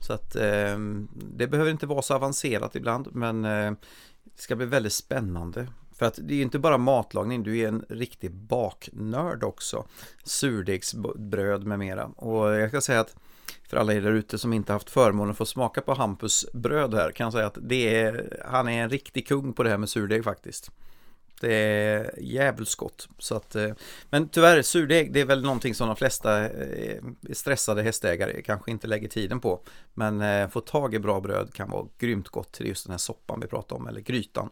Så 0.00 0.12
att 0.12 0.36
eh, 0.36 0.78
det 1.12 1.46
behöver 1.46 1.70
inte 1.70 1.86
vara 1.86 2.02
så 2.02 2.14
avancerat 2.14 2.76
ibland, 2.76 3.08
men 3.12 3.44
eh, 3.44 3.72
det 4.36 4.42
ska 4.42 4.56
bli 4.56 4.66
väldigt 4.66 4.92
spännande. 4.92 5.66
För 5.92 6.06
att 6.06 6.18
det 6.22 6.34
är 6.34 6.42
inte 6.42 6.58
bara 6.58 6.78
matlagning, 6.78 7.42
du 7.42 7.58
är 7.58 7.68
en 7.68 7.84
riktig 7.88 8.32
baknörd 8.32 9.44
också. 9.44 9.84
Surdegsbröd 10.24 11.66
med 11.66 11.78
mera. 11.78 12.04
Och 12.06 12.54
jag 12.54 12.68
ska 12.68 12.80
säga 12.80 13.00
att 13.00 13.16
för 13.68 13.76
alla 13.76 13.94
er 13.94 14.00
där 14.00 14.12
ute 14.12 14.38
som 14.38 14.52
inte 14.52 14.72
haft 14.72 14.90
förmånen 14.90 15.30
att 15.30 15.36
få 15.36 15.46
smaka 15.46 15.80
på 15.80 15.94
Hampus 15.94 16.46
bröd 16.52 16.94
här 16.94 17.10
kan 17.10 17.24
jag 17.24 17.32
säga 17.32 17.46
att 17.46 17.58
det 17.60 17.94
är, 17.94 18.42
han 18.48 18.68
är 18.68 18.82
en 18.82 18.90
riktig 18.90 19.28
kung 19.28 19.52
på 19.52 19.62
det 19.62 19.70
här 19.70 19.78
med 19.78 19.88
surdeg 19.88 20.24
faktiskt. 20.24 20.70
Det 21.40 21.54
är 21.54 22.14
jävligt 22.18 22.74
gott. 22.74 23.08
Så 23.18 23.34
att, 23.34 23.56
eh, 23.56 23.70
men 24.10 24.28
tyvärr, 24.28 24.62
surdeg 24.62 25.12
det 25.12 25.20
är 25.20 25.24
väl 25.24 25.42
någonting 25.42 25.74
som 25.74 25.86
de 25.86 25.96
flesta 25.96 26.44
eh, 26.44 27.02
stressade 27.32 27.82
hästägare 27.82 28.42
kanske 28.42 28.70
inte 28.70 28.86
lägger 28.86 29.08
tiden 29.08 29.40
på. 29.40 29.60
Men 29.94 30.20
eh, 30.20 30.48
få 30.48 30.60
tag 30.60 30.94
i 30.94 30.98
bra 30.98 31.20
bröd 31.20 31.54
kan 31.54 31.70
vara 31.70 31.86
grymt 31.98 32.28
gott 32.28 32.52
till 32.52 32.66
just 32.66 32.86
den 32.86 32.90
här 32.90 32.98
soppan 32.98 33.40
vi 33.40 33.46
pratar 33.46 33.76
om, 33.76 33.86
eller 33.86 34.00
grytan. 34.00 34.50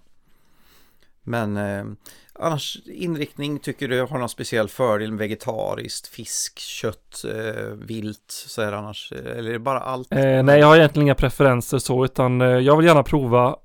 Men 1.23 1.57
eh, 1.57 1.85
annars 2.33 2.78
inriktning, 2.87 3.59
tycker 3.59 3.88
du 3.88 4.00
har 4.02 4.18
någon 4.18 4.28
speciell 4.28 4.68
fördel 4.68 5.11
med 5.11 5.18
vegetariskt, 5.18 6.07
fisk, 6.07 6.59
kött, 6.59 7.25
eh, 7.35 7.64
vilt 7.64 8.25
så 8.28 8.62
här 8.62 8.73
annars? 8.73 9.12
Eller 9.12 9.49
är 9.49 9.52
det 9.52 9.59
bara 9.59 9.80
allt? 9.80 10.12
Eh, 10.12 10.42
nej, 10.42 10.61
jag 10.61 10.66
har 10.66 10.76
egentligen 10.76 11.07
inga 11.07 11.14
preferenser 11.14 11.78
så, 11.78 12.04
utan 12.04 12.40
jag 12.40 12.76
vill 12.76 12.87
gärna 12.87 13.02
prova 13.02 13.57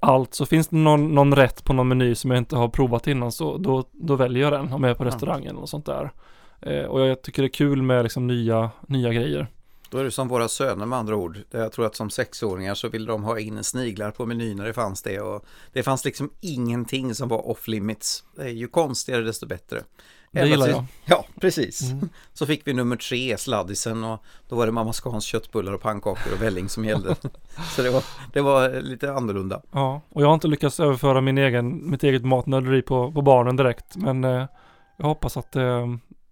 allt 0.00 0.34
så 0.34 0.46
finns 0.46 0.68
det 0.68 0.76
någon, 0.76 1.14
någon 1.14 1.34
rätt 1.34 1.64
på 1.64 1.72
någon 1.72 1.88
meny 1.88 2.14
som 2.14 2.30
jag 2.30 2.38
inte 2.38 2.56
har 2.56 2.68
provat 2.68 3.06
innan 3.06 3.32
så 3.32 3.58
då, 3.58 3.84
då 3.92 4.16
väljer 4.16 4.42
jag 4.42 4.52
den 4.52 4.72
om 4.72 4.84
jag 4.84 4.90
är 4.90 4.94
på 4.94 5.04
restaurangen 5.04 5.56
och 5.56 5.68
sånt 5.68 5.86
där. 5.86 6.12
Eh, 6.60 6.84
och 6.84 7.00
jag 7.00 7.22
tycker 7.22 7.42
det 7.42 7.46
är 7.46 7.52
kul 7.52 7.82
med 7.82 8.02
liksom 8.02 8.26
nya, 8.26 8.70
nya 8.86 9.12
grejer. 9.12 9.46
Då 9.90 9.98
är 9.98 10.04
det 10.04 10.10
som 10.10 10.28
våra 10.28 10.48
söner 10.48 10.86
med 10.86 10.98
andra 10.98 11.16
ord. 11.16 11.38
Jag 11.50 11.72
tror 11.72 11.86
att 11.86 11.96
som 11.96 12.10
sexåringar 12.10 12.74
så 12.74 12.88
ville 12.88 13.06
de 13.06 13.24
ha 13.24 13.38
in 13.38 13.64
sniglar 13.64 14.10
på 14.10 14.26
menyn 14.26 14.56
när 14.56 14.64
det 14.64 14.72
fanns 14.72 15.02
det. 15.02 15.20
Och 15.20 15.44
det 15.72 15.82
fanns 15.82 16.04
liksom 16.04 16.30
ingenting 16.40 17.14
som 17.14 17.28
var 17.28 17.48
off 17.48 17.68
limits. 17.68 18.24
Ju 18.46 18.68
konstigare 18.68 19.22
desto 19.22 19.46
bättre. 19.46 19.82
Det 20.42 20.48
gillar 20.48 20.68
jag. 20.68 20.84
Ja, 21.04 21.24
precis. 21.40 21.90
Mm. 21.90 22.08
Så 22.32 22.46
fick 22.46 22.66
vi 22.66 22.72
nummer 22.72 22.96
tre, 22.96 23.38
sladdisen 23.38 24.04
och 24.04 24.22
då 24.48 24.56
var 24.56 24.66
det 24.66 24.72
mamma 24.72 24.92
Scans 24.92 25.24
köttbullar 25.24 25.72
och 25.72 25.80
pannkakor 25.80 26.32
och 26.32 26.42
välling 26.42 26.68
som 26.68 26.84
gällde. 26.84 27.14
så 27.76 27.82
det 27.82 27.90
var, 27.90 28.04
det 28.32 28.40
var 28.40 28.80
lite 28.80 29.12
annorlunda. 29.12 29.62
Ja, 29.72 30.00
och 30.08 30.22
jag 30.22 30.26
har 30.26 30.34
inte 30.34 30.48
lyckats 30.48 30.80
överföra 30.80 31.20
min 31.20 31.38
egen, 31.38 31.90
mitt 31.90 32.04
eget 32.04 32.24
matnörderi 32.24 32.82
på, 32.82 33.12
på 33.12 33.22
barnen 33.22 33.56
direkt. 33.56 33.96
Men 33.96 34.24
eh, 34.24 34.46
jag 34.96 35.06
hoppas 35.06 35.36
att 35.36 35.56
eh, 35.56 35.86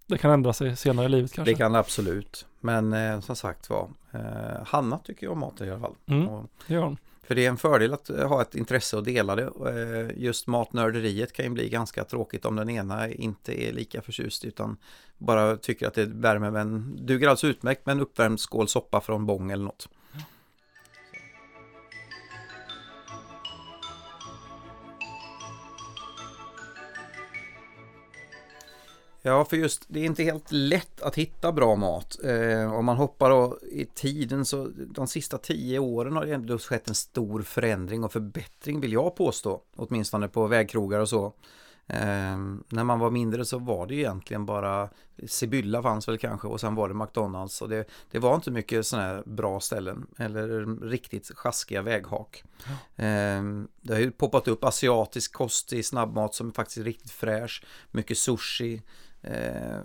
det 0.05 0.17
kan 0.17 0.31
ändra 0.31 0.53
sig 0.53 0.75
senare 0.75 1.05
i 1.05 1.09
livet 1.09 1.33
kanske. 1.33 1.51
Det 1.51 1.57
kan 1.57 1.75
absolut. 1.75 2.45
Men 2.59 2.93
eh, 2.93 3.19
som 3.19 3.35
sagt 3.35 3.69
var, 3.69 3.89
eh, 4.11 4.19
Hanna 4.65 4.97
tycker 4.97 5.25
jag 5.25 5.33
om 5.33 5.39
mat 5.39 5.61
i 5.61 5.69
alla 5.69 5.79
fall. 5.79 5.95
Mm, 6.05 6.27
det 6.67 6.73
gör 6.73 6.83
hon. 6.83 6.97
För 7.23 7.35
det 7.35 7.45
är 7.45 7.49
en 7.49 7.57
fördel 7.57 7.93
att 7.93 8.09
eh, 8.09 8.27
ha 8.27 8.41
ett 8.41 8.55
intresse 8.55 8.97
och 8.97 9.03
dela 9.03 9.35
det. 9.35 9.43
Eh, 9.43 10.23
just 10.23 10.47
matnörderiet 10.47 11.33
kan 11.33 11.45
ju 11.45 11.51
bli 11.51 11.69
ganska 11.69 12.03
tråkigt 12.03 12.45
om 12.45 12.55
den 12.55 12.69
ena 12.69 13.09
inte 13.09 13.63
är 13.63 13.73
lika 13.73 14.01
förtjust 14.01 14.45
utan 14.45 14.77
bara 15.17 15.57
tycker 15.57 15.87
att 15.87 15.93
det 15.93 16.05
värmer 16.05 16.51
men 16.51 16.95
duger 17.05 17.27
alltså 17.27 17.47
utmärkt 17.47 17.85
med 17.85 17.93
en 17.93 18.01
uppvärmd 18.01 18.39
skål 18.39 18.67
soppa 18.67 19.01
från 19.01 19.25
Bång 19.25 19.51
eller 19.51 19.63
något. 19.63 19.89
Ja, 29.25 29.45
för 29.45 29.57
just 29.57 29.85
det 29.87 29.99
är 29.99 30.05
inte 30.05 30.23
helt 30.23 30.51
lätt 30.51 31.01
att 31.01 31.15
hitta 31.15 31.51
bra 31.51 31.75
mat. 31.75 32.17
Eh, 32.23 32.73
om 32.73 32.85
man 32.85 32.97
hoppar 32.97 33.63
i 33.65 33.85
tiden 33.85 34.45
så 34.45 34.71
de 34.75 35.07
sista 35.07 35.37
tio 35.37 35.79
åren 35.79 36.15
har 36.15 36.25
det 36.25 36.33
ändå 36.33 36.57
skett 36.57 36.87
en 36.87 36.95
stor 36.95 37.41
förändring 37.41 38.03
och 38.03 38.11
förbättring 38.11 38.81
vill 38.81 38.93
jag 38.93 39.15
påstå. 39.15 39.61
Åtminstone 39.75 40.27
på 40.27 40.47
vägkrogar 40.47 40.99
och 40.99 41.09
så. 41.09 41.25
Eh, 41.87 42.37
när 42.69 42.83
man 42.83 42.99
var 42.99 43.11
mindre 43.11 43.45
så 43.45 43.59
var 43.59 43.87
det 43.87 43.95
egentligen 43.95 44.45
bara 44.45 44.89
Sibylla 45.27 45.81
fanns 45.81 46.07
väl 46.07 46.17
kanske 46.17 46.47
och 46.47 46.59
sen 46.59 46.75
var 46.75 46.87
det 46.87 46.93
McDonalds 46.93 47.61
och 47.61 47.69
det, 47.69 47.85
det 48.11 48.19
var 48.19 48.35
inte 48.35 48.51
mycket 48.51 48.87
sådana 48.87 49.07
här 49.07 49.23
bra 49.25 49.59
ställen 49.59 50.07
eller 50.17 50.65
riktigt 50.89 51.31
sjaskiga 51.35 51.81
väghak. 51.81 52.43
Ja. 52.65 53.03
Eh, 53.05 53.43
det 53.81 53.93
har 53.93 53.99
ju 53.99 54.11
poppat 54.11 54.47
upp 54.47 54.63
asiatisk 54.63 55.33
kost 55.33 55.73
i 55.73 55.83
snabbmat 55.83 56.35
som 56.35 56.47
är 56.47 56.51
faktiskt 56.51 56.85
riktigt 56.85 57.11
fräsch, 57.11 57.63
mycket 57.91 58.17
sushi, 58.17 58.81
Eh, 59.23 59.79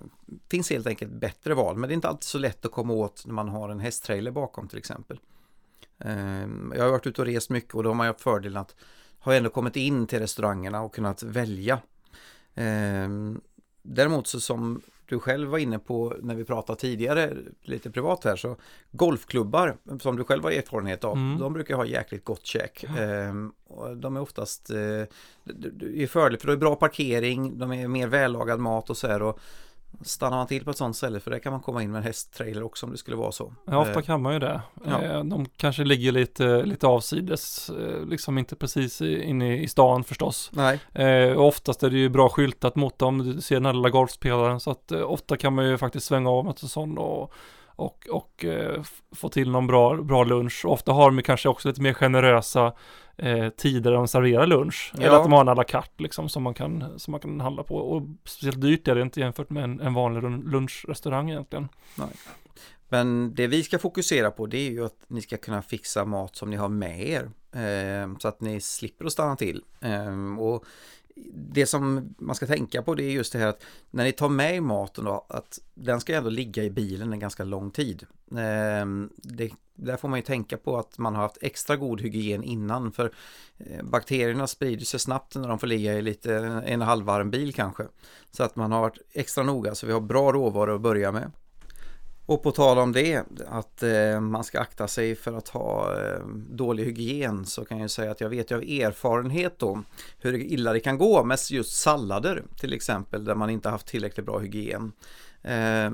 finns 0.50 0.70
helt 0.70 0.86
enkelt 0.86 1.12
bättre 1.12 1.54
val, 1.54 1.76
men 1.76 1.88
det 1.88 1.92
är 1.92 1.94
inte 1.94 2.08
alltid 2.08 2.24
så 2.24 2.38
lätt 2.38 2.64
att 2.64 2.72
komma 2.72 2.92
åt 2.92 3.26
när 3.26 3.34
man 3.34 3.48
har 3.48 3.68
en 3.68 3.80
hästtrailer 3.80 4.30
bakom 4.30 4.68
till 4.68 4.78
exempel. 4.78 5.20
Eh, 5.98 6.48
jag 6.74 6.84
har 6.84 6.90
varit 6.90 7.06
ute 7.06 7.20
och 7.20 7.26
rest 7.26 7.50
mycket 7.50 7.74
och 7.74 7.82
då 7.82 7.90
har 7.90 7.94
man 7.94 8.06
haft 8.06 8.20
fördelen 8.20 8.56
att 8.56 8.74
ha 9.18 9.34
ändå 9.34 9.50
kommit 9.50 9.76
in 9.76 10.06
till 10.06 10.18
restaurangerna 10.18 10.82
och 10.82 10.94
kunnat 10.94 11.22
välja. 11.22 11.80
Eh, 12.54 13.08
däremot 13.82 14.26
så 14.26 14.40
som 14.40 14.82
du 15.08 15.18
själv 15.18 15.48
var 15.48 15.58
inne 15.58 15.78
på 15.78 16.16
när 16.22 16.34
vi 16.34 16.44
pratade 16.44 16.80
tidigare 16.80 17.36
lite 17.62 17.90
privat 17.90 18.24
här 18.24 18.36
så 18.36 18.56
golfklubbar 18.90 19.76
som 20.00 20.16
du 20.16 20.24
själv 20.24 20.42
har 20.42 20.50
erfarenhet 20.50 21.04
av 21.04 21.16
mm. 21.16 21.38
de 21.38 21.52
brukar 21.52 21.76
ha 21.76 21.86
jäkligt 21.86 22.24
gott 22.24 22.46
käk. 22.46 22.84
Ehm, 22.98 23.52
de 23.96 24.16
är 24.16 24.20
oftast 24.20 24.70
eh, 24.70 24.76
är 24.76 26.06
fördel 26.06 26.38
för 26.38 26.46
det 26.46 26.52
är 26.52 26.56
bra 26.56 26.76
parkering, 26.76 27.58
de 27.58 27.72
är 27.72 27.88
mer 27.88 28.06
vällagad 28.06 28.60
mat 28.60 28.90
och 28.90 28.96
så 28.96 29.06
här 29.06 29.22
och 29.22 29.40
Stannar 30.00 30.36
man 30.36 30.46
till 30.46 30.64
på 30.64 30.70
ett 30.70 30.76
sånt 30.76 30.96
ställe 30.96 31.20
för 31.20 31.30
där 31.30 31.38
kan 31.38 31.52
man 31.52 31.60
komma 31.60 31.82
in 31.82 31.90
med 31.90 31.98
en 31.98 32.04
hästtrailer 32.04 32.62
också 32.62 32.86
om 32.86 32.92
det 32.92 32.98
skulle 32.98 33.16
vara 33.16 33.32
så. 33.32 33.54
Ja, 33.66 33.78
ofta 33.78 33.98
eh, 33.98 34.04
kan 34.04 34.22
man 34.22 34.32
ju 34.32 34.38
det. 34.38 34.60
Ja. 34.84 35.02
Eh, 35.02 35.24
de 35.24 35.46
kanske 35.56 35.84
ligger 35.84 36.12
lite, 36.12 36.62
lite 36.62 36.86
avsides, 36.86 37.70
eh, 37.70 38.06
liksom 38.06 38.38
inte 38.38 38.56
precis 38.56 39.00
inne 39.02 39.62
i 39.62 39.68
stan 39.68 40.04
förstås. 40.04 40.50
Nej. 40.52 40.80
Och 41.34 41.46
oftast 41.46 41.82
är 41.82 41.90
det 41.90 41.98
ju 41.98 42.08
bra 42.08 42.28
skyltat 42.28 42.76
mot 42.76 42.98
dem, 42.98 43.18
du 43.18 43.40
ser 43.40 43.56
den 43.56 43.66
här 43.66 43.72
lilla 43.72 43.90
golfspelaren, 43.90 44.60
så 44.60 44.70
att 44.70 44.92
ofta 44.92 45.36
kan 45.36 45.54
man 45.54 45.68
ju 45.68 45.78
faktiskt 45.78 46.06
svänga 46.06 46.30
av 46.30 46.46
en 46.46 46.68
sån 46.68 46.98
och 46.98 47.34
och, 47.78 48.06
och 48.10 48.44
eh, 48.44 48.82
få 49.16 49.28
till 49.28 49.50
någon 49.50 49.66
bra, 49.66 49.96
bra 49.96 50.24
lunch. 50.24 50.64
Ofta 50.64 50.92
har 50.92 51.10
de 51.10 51.22
kanske 51.22 51.48
också 51.48 51.68
lite 51.68 51.82
mer 51.82 51.92
generösa 51.92 52.72
eh, 53.18 53.48
tider 53.48 53.92
de 53.92 54.08
serverar 54.08 54.46
lunch. 54.46 54.92
Ja. 54.94 55.02
Eller 55.02 55.16
att 55.16 55.22
de 55.22 55.32
har 55.32 55.40
en 55.40 55.48
à 55.48 55.54
la 55.54 55.64
carte 55.64 56.02
liksom 56.02 56.28
som 56.28 56.42
man, 56.42 56.54
kan, 56.54 56.98
som 56.98 57.12
man 57.12 57.20
kan 57.20 57.40
handla 57.40 57.62
på. 57.62 57.76
Och 57.76 58.02
speciellt 58.24 58.60
dyrt 58.60 58.88
är 58.88 58.94
det 58.94 59.02
inte 59.02 59.20
jämfört 59.20 59.50
med 59.50 59.64
en, 59.64 59.80
en 59.80 59.94
vanlig 59.94 60.22
lunchrestaurang 60.52 61.30
egentligen. 61.30 61.68
Nej. 61.94 62.08
Men 62.88 63.34
det 63.34 63.46
vi 63.46 63.62
ska 63.62 63.78
fokusera 63.78 64.30
på 64.30 64.46
det 64.46 64.58
är 64.58 64.70
ju 64.70 64.84
att 64.84 65.04
ni 65.06 65.20
ska 65.20 65.36
kunna 65.36 65.62
fixa 65.62 66.04
mat 66.04 66.36
som 66.36 66.50
ni 66.50 66.56
har 66.56 66.68
med 66.68 67.08
er. 67.08 67.30
Eh, 67.52 68.18
så 68.18 68.28
att 68.28 68.40
ni 68.40 68.60
slipper 68.60 69.04
att 69.04 69.12
stanna 69.12 69.36
till. 69.36 69.62
Eh, 69.80 70.38
och 70.38 70.64
det 71.34 71.66
som 71.66 72.14
man 72.18 72.34
ska 72.36 72.46
tänka 72.46 72.82
på 72.82 72.94
det 72.94 73.04
är 73.04 73.10
just 73.10 73.32
det 73.32 73.38
här 73.38 73.46
att 73.46 73.62
när 73.90 74.04
ni 74.04 74.12
tar 74.12 74.28
med 74.28 74.62
maten 74.62 75.04
då, 75.04 75.26
att 75.28 75.58
den 75.74 76.00
ska 76.00 76.14
ändå 76.14 76.30
ligga 76.30 76.64
i 76.64 76.70
bilen 76.70 77.12
en 77.12 77.18
ganska 77.18 77.44
lång 77.44 77.70
tid. 77.70 78.06
Ehm, 78.36 79.10
det, 79.16 79.50
där 79.74 79.96
får 79.96 80.08
man 80.08 80.18
ju 80.18 80.22
tänka 80.22 80.56
på 80.56 80.78
att 80.78 80.98
man 80.98 81.14
har 81.14 81.22
haft 81.22 81.38
extra 81.40 81.76
god 81.76 82.00
hygien 82.00 82.44
innan 82.44 82.92
för 82.92 83.12
eh, 83.58 83.84
bakterierna 83.84 84.46
sprider 84.46 84.84
sig 84.84 85.00
snabbt 85.00 85.34
när 85.34 85.48
de 85.48 85.58
får 85.58 85.66
ligga 85.66 85.94
i 85.94 86.02
lite 86.02 86.34
en 86.66 86.80
halvvarm 86.80 87.30
bil 87.30 87.54
kanske. 87.54 87.84
Så 88.30 88.42
att 88.42 88.56
man 88.56 88.72
har 88.72 88.80
varit 88.80 88.98
extra 89.12 89.44
noga 89.44 89.74
så 89.74 89.86
vi 89.86 89.92
har 89.92 90.00
bra 90.00 90.32
råvaror 90.32 90.74
att 90.74 90.80
börja 90.80 91.12
med. 91.12 91.30
Och 92.28 92.42
på 92.42 92.50
tal 92.50 92.78
om 92.78 92.92
det, 92.92 93.24
att 93.46 93.82
eh, 93.82 94.20
man 94.20 94.44
ska 94.44 94.60
akta 94.60 94.88
sig 94.88 95.16
för 95.16 95.32
att 95.32 95.48
ha 95.48 96.00
eh, 96.00 96.26
dålig 96.50 96.84
hygien 96.84 97.46
så 97.46 97.64
kan 97.64 97.78
jag 97.78 97.90
säga 97.90 98.10
att 98.10 98.20
jag 98.20 98.28
vet 98.28 98.50
ju 98.50 98.54
av 98.54 98.62
erfarenhet 98.62 99.58
då 99.58 99.82
hur 100.18 100.34
illa 100.34 100.72
det 100.72 100.80
kan 100.80 100.98
gå 100.98 101.24
med 101.24 101.38
just 101.50 101.80
sallader 101.80 102.42
till 102.56 102.72
exempel 102.72 103.24
där 103.24 103.34
man 103.34 103.50
inte 103.50 103.68
haft 103.68 103.86
tillräckligt 103.86 104.26
bra 104.26 104.38
hygien. 104.38 104.92
Eh, 105.42 105.90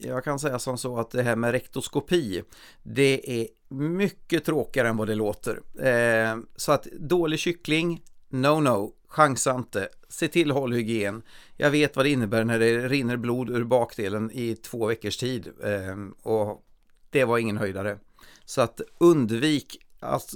jag 0.00 0.24
kan 0.24 0.38
säga 0.38 0.58
som 0.58 0.78
så 0.78 0.98
att 0.98 1.10
det 1.10 1.22
här 1.22 1.36
med 1.36 1.52
rektoskopi 1.52 2.42
det 2.82 3.40
är 3.40 3.46
mycket 3.74 4.44
tråkigare 4.44 4.88
än 4.88 4.96
vad 4.96 5.08
det 5.08 5.14
låter. 5.14 5.60
Ehm, 5.82 6.46
så 6.56 6.72
att 6.72 6.86
dålig 6.98 7.38
kyckling, 7.38 8.02
no 8.28 8.60
no, 8.60 8.92
chansa 9.08 9.54
inte. 9.54 9.88
Se 10.08 10.28
till 10.28 10.50
håll 10.50 10.72
hygien. 10.72 11.22
Jag 11.56 11.70
vet 11.70 11.96
vad 11.96 12.04
det 12.04 12.10
innebär 12.10 12.44
när 12.44 12.58
det 12.58 12.88
rinner 12.88 13.16
blod 13.16 13.50
ur 13.50 13.64
bakdelen 13.64 14.30
i 14.30 14.56
två 14.56 14.86
veckors 14.86 15.16
tid. 15.16 15.48
Ehm, 15.64 16.14
och 16.22 16.64
det 17.10 17.24
var 17.24 17.38
ingen 17.38 17.56
höjdare. 17.56 17.98
Så 18.44 18.60
att 18.60 18.80
undvik 18.98 19.76
att 20.00 20.34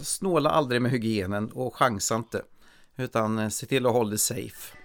snåla 0.00 0.50
aldrig 0.50 0.82
med 0.82 0.90
hygienen 0.90 1.50
och 1.52 1.76
chansa 1.76 2.14
inte. 2.14 2.42
Utan 2.96 3.38
eh, 3.38 3.48
se 3.48 3.66
till 3.66 3.86
att 3.86 3.92
hålla 3.92 4.10
det 4.10 4.18
safe. 4.18 4.83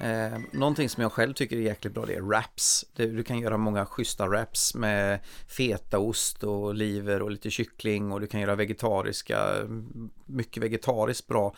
Eh, 0.00 0.38
någonting 0.52 0.88
som 0.88 1.02
jag 1.02 1.12
själv 1.12 1.32
tycker 1.32 1.56
är 1.56 1.60
jäkligt 1.60 1.94
bra 1.94 2.06
det 2.06 2.14
är 2.14 2.20
wraps. 2.20 2.84
Du 2.96 3.22
kan 3.22 3.38
göra 3.38 3.56
många 3.56 3.86
schyssta 3.86 4.26
wraps 4.26 4.74
med 4.74 5.20
fetaost 5.48 6.44
och 6.44 6.62
oliver 6.62 7.22
och 7.22 7.30
lite 7.30 7.50
kyckling 7.50 8.12
och 8.12 8.20
du 8.20 8.26
kan 8.26 8.40
göra 8.40 8.54
vegetariska, 8.54 9.38
mycket 10.26 10.62
vegetariskt 10.62 11.26
bra. 11.26 11.54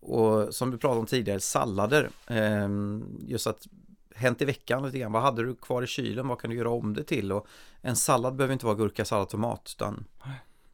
Och 0.00 0.54
som 0.54 0.70
vi 0.70 0.78
pratade 0.78 1.00
om 1.00 1.06
tidigare, 1.06 1.40
sallader. 1.40 2.10
Eh, 2.26 2.68
just 3.26 3.46
att 3.46 3.66
hänt 4.18 4.42
i 4.42 4.44
veckan 4.44 4.82
lite 4.82 4.98
grann. 4.98 5.12
Vad 5.12 5.22
hade 5.22 5.44
du 5.44 5.54
kvar 5.54 5.82
i 5.82 5.86
kylen? 5.86 6.28
Vad 6.28 6.40
kan 6.40 6.50
du 6.50 6.56
göra 6.56 6.70
om 6.70 6.94
det 6.94 7.04
till? 7.04 7.32
Och 7.32 7.46
en 7.80 7.96
sallad 7.96 8.36
behöver 8.36 8.52
inte 8.52 8.66
vara 8.66 8.76
gurka, 8.76 9.04
sallad, 9.04 9.28
tomat. 9.28 9.74
Utan... 9.76 10.04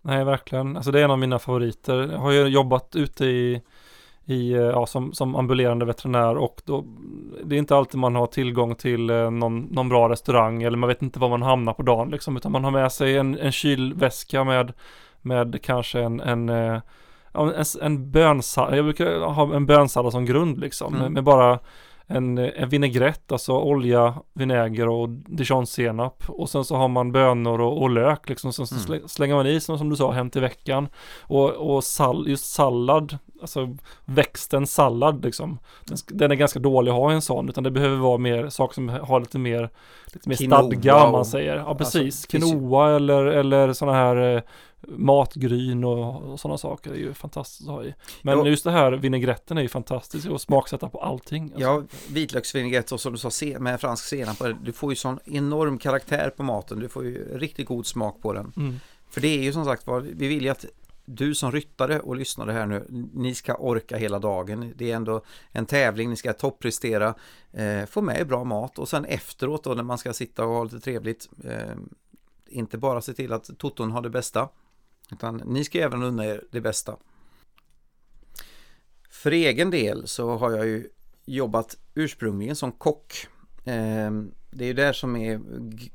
Nej, 0.03 0.25
verkligen. 0.25 0.77
Alltså 0.77 0.91
det 0.91 1.01
är 1.01 1.05
en 1.05 1.11
av 1.11 1.19
mina 1.19 1.39
favoriter. 1.39 2.09
Jag 2.13 2.19
har 2.19 2.31
ju 2.31 2.47
jobbat 2.47 2.97
ute 2.97 3.25
i 3.25 3.63
i, 4.27 4.53
eh, 4.53 4.61
ja, 4.61 4.87
som, 4.87 5.13
som 5.13 5.37
ambulerande 5.37 5.85
veterinär 5.85 6.37
och 6.37 6.63
då, 6.65 6.85
det 7.45 7.57
är 7.57 7.59
inte 7.59 7.77
alltid 7.77 8.01
man 8.01 8.15
har 8.15 8.27
tillgång 8.27 8.75
till 8.75 9.11
eh, 9.11 9.31
någon, 9.31 9.61
någon 9.61 9.89
bra 9.89 10.09
restaurang 10.09 10.63
eller 10.63 10.79
man 10.79 10.89
vet 10.89 11.03
inte 11.03 11.19
var 11.19 11.29
man 11.29 11.43
hamnar 11.43 11.73
på 11.73 11.83
dagen 11.83 12.11
liksom, 12.11 12.37
utan 12.37 12.53
man 12.53 12.65
har 12.65 12.71
med 12.71 12.93
sig 12.93 13.17
en, 13.17 13.39
en 13.39 13.53
kylväska 13.53 14.45
med, 14.45 14.73
med 15.23 15.63
kanske 15.63 16.01
en, 16.01 16.21
en 16.21 16.81
en, 17.35 17.65
en 17.81 18.11
bönsallad, 18.11 18.79
jag 18.79 18.85
brukar 18.85 19.21
ha 19.21 19.57
en 19.57 19.67
bönsallad 19.67 20.13
som 20.13 20.25
grund 20.25 20.59
liksom, 20.59 20.95
mm. 20.95 21.13
med 21.13 21.25
bara 21.25 21.59
en, 22.07 22.39
en 22.39 22.69
vinägrett, 22.69 23.33
alltså 23.33 23.53
olja, 23.53 24.15
vinäger 24.33 24.89
och 24.89 25.09
dijonsenap. 25.09 26.25
Och 26.29 26.51
sen 26.51 26.65
så 26.65 26.77
har 26.77 26.89
man 26.89 27.13
bönor 27.13 27.61
och, 27.61 27.83
och 27.83 27.91
lök 27.91 28.29
liksom. 28.29 28.53
Sen 28.53 28.67
så 28.67 28.93
mm. 28.93 29.09
slänger 29.09 29.35
man 29.35 29.47
i 29.47 29.61
som, 29.61 29.79
som 29.79 29.91
du 29.91 29.97
sa 29.97 30.13
hem 30.13 30.31
till 30.31 30.41
veckan. 30.41 30.89
Och, 31.21 31.51
och 31.51 31.85
sall, 31.85 32.29
just 32.29 32.55
sallad, 32.55 33.19
alltså 33.45 33.77
växten 34.05 34.67
sallad 34.67 35.25
liksom. 35.25 35.59
Den, 35.85 35.99
den, 36.09 36.31
är 36.31 36.35
ganska 36.35 36.59
dålig 36.59 36.91
att 36.91 36.97
ha 36.97 37.13
en 37.13 37.23
sån. 37.23 37.49
Utan 37.49 37.65
det 37.65 37.71
behöver 37.71 37.97
vara 37.97 38.19
mer 38.19 38.49
saker 38.49 38.75
som 38.75 38.89
har 38.89 39.21
lite 39.21 39.39
mer, 39.39 39.71
lite 40.07 40.29
mer 40.29 40.37
stadga 40.37 41.05
om 41.05 41.13
man 41.13 41.25
säger. 41.25 41.57
Ja 41.57 41.63
alltså, 41.63 41.85
precis, 41.85 42.25
alltså, 42.25 42.29
quinoa 42.29 42.97
eller, 42.97 43.25
eller 43.25 43.73
sådana 43.73 43.99
här 43.99 44.37
eh, 44.37 44.43
matgryn 44.89 45.85
och, 45.85 46.23
och 46.23 46.41
sådana 46.41 46.59
saker 46.59 46.91
är 46.91 46.97
ju 46.97 47.15
fantastiskt 47.15 47.69
att 47.69 47.75
ha 47.75 47.85
i. 47.85 47.95
Men 48.23 48.39
ja. 48.39 48.47
just 48.47 48.65
det 48.65 48.71
här 48.71 48.93
vinägretten 48.93 49.59
är 49.59 49.63
ju 49.63 49.69
fantastiskt 49.69 50.29
att 50.29 50.41
smaksätta 50.41 50.89
på 50.89 50.99
allting. 50.99 51.43
Alltså. 51.43 51.61
Ja, 51.61 51.83
vitlöksvinägrett 52.09 52.93
och 52.93 53.01
som 53.01 53.13
du 53.13 53.19
sa 53.19 53.31
med 53.59 53.81
fransk 53.81 54.05
senap, 54.05 54.43
du 54.63 54.73
får 54.73 54.93
ju 54.93 54.97
sån 54.97 55.19
enorm 55.25 55.79
karaktär 55.79 56.31
på 56.37 56.43
maten, 56.43 56.81
du 56.81 56.89
får 56.89 57.05
ju 57.05 57.39
riktigt 57.39 57.67
god 57.67 57.87
smak 57.87 58.23
på 58.23 58.33
den. 58.33 58.53
Mm. 58.57 58.81
För 59.11 59.21
det 59.21 59.29
är 59.29 59.43
ju 59.43 59.53
som 59.53 59.65
sagt 59.65 59.87
vad 59.87 60.03
vi 60.03 60.29
vill 60.29 60.43
ju 60.43 60.49
att 60.49 60.65
du 61.05 61.35
som 61.35 61.53
ryttare 61.53 62.01
och 62.01 62.17
lyssnare 62.17 62.53
här 62.53 62.67
nu, 62.67 62.87
ni 63.15 63.35
ska 63.35 63.55
orka 63.55 63.97
hela 63.97 64.19
dagen. 64.19 64.73
Det 64.77 64.91
är 64.91 64.97
ändå 64.97 65.25
en 65.51 65.67
tävling, 65.67 66.11
ni 66.11 66.17
ska 66.17 66.33
topprestera, 66.33 67.15
eh, 67.53 67.87
få 67.87 68.03
med 68.03 68.27
bra 68.27 68.45
mat 68.45 68.79
och 68.79 68.89
sen 68.89 69.05
efteråt 69.05 69.65
då 69.65 69.75
när 69.75 69.83
man 69.83 69.99
ska 69.99 70.13
sitta 70.13 70.45
och 70.45 70.55
ha 70.55 70.65
lite 70.65 70.81
trevligt, 70.81 71.29
eh, 71.45 71.77
inte 72.47 72.79
bara 72.79 73.01
se 73.01 73.15
till 73.15 73.33
att 73.33 73.59
Toton 73.59 73.91
har 73.91 74.03
det 74.03 74.11
bästa, 74.11 74.49
utan 75.13 75.37
ni 75.37 75.65
ska 75.65 75.79
även 75.79 76.03
unna 76.03 76.27
er 76.27 76.45
det 76.51 76.61
bästa. 76.61 76.97
För 79.11 79.31
egen 79.31 79.71
del 79.71 80.07
så 80.07 80.37
har 80.37 80.51
jag 80.51 80.67
ju 80.67 80.89
jobbat 81.25 81.77
ursprungligen 81.95 82.57
som 82.57 82.73
kock. 82.73 83.27
Eh, 83.65 84.11
det 84.55 84.65
är 84.65 84.69
ju 84.69 84.75
där 84.75 84.93
som 84.93 85.17
är 85.17 85.41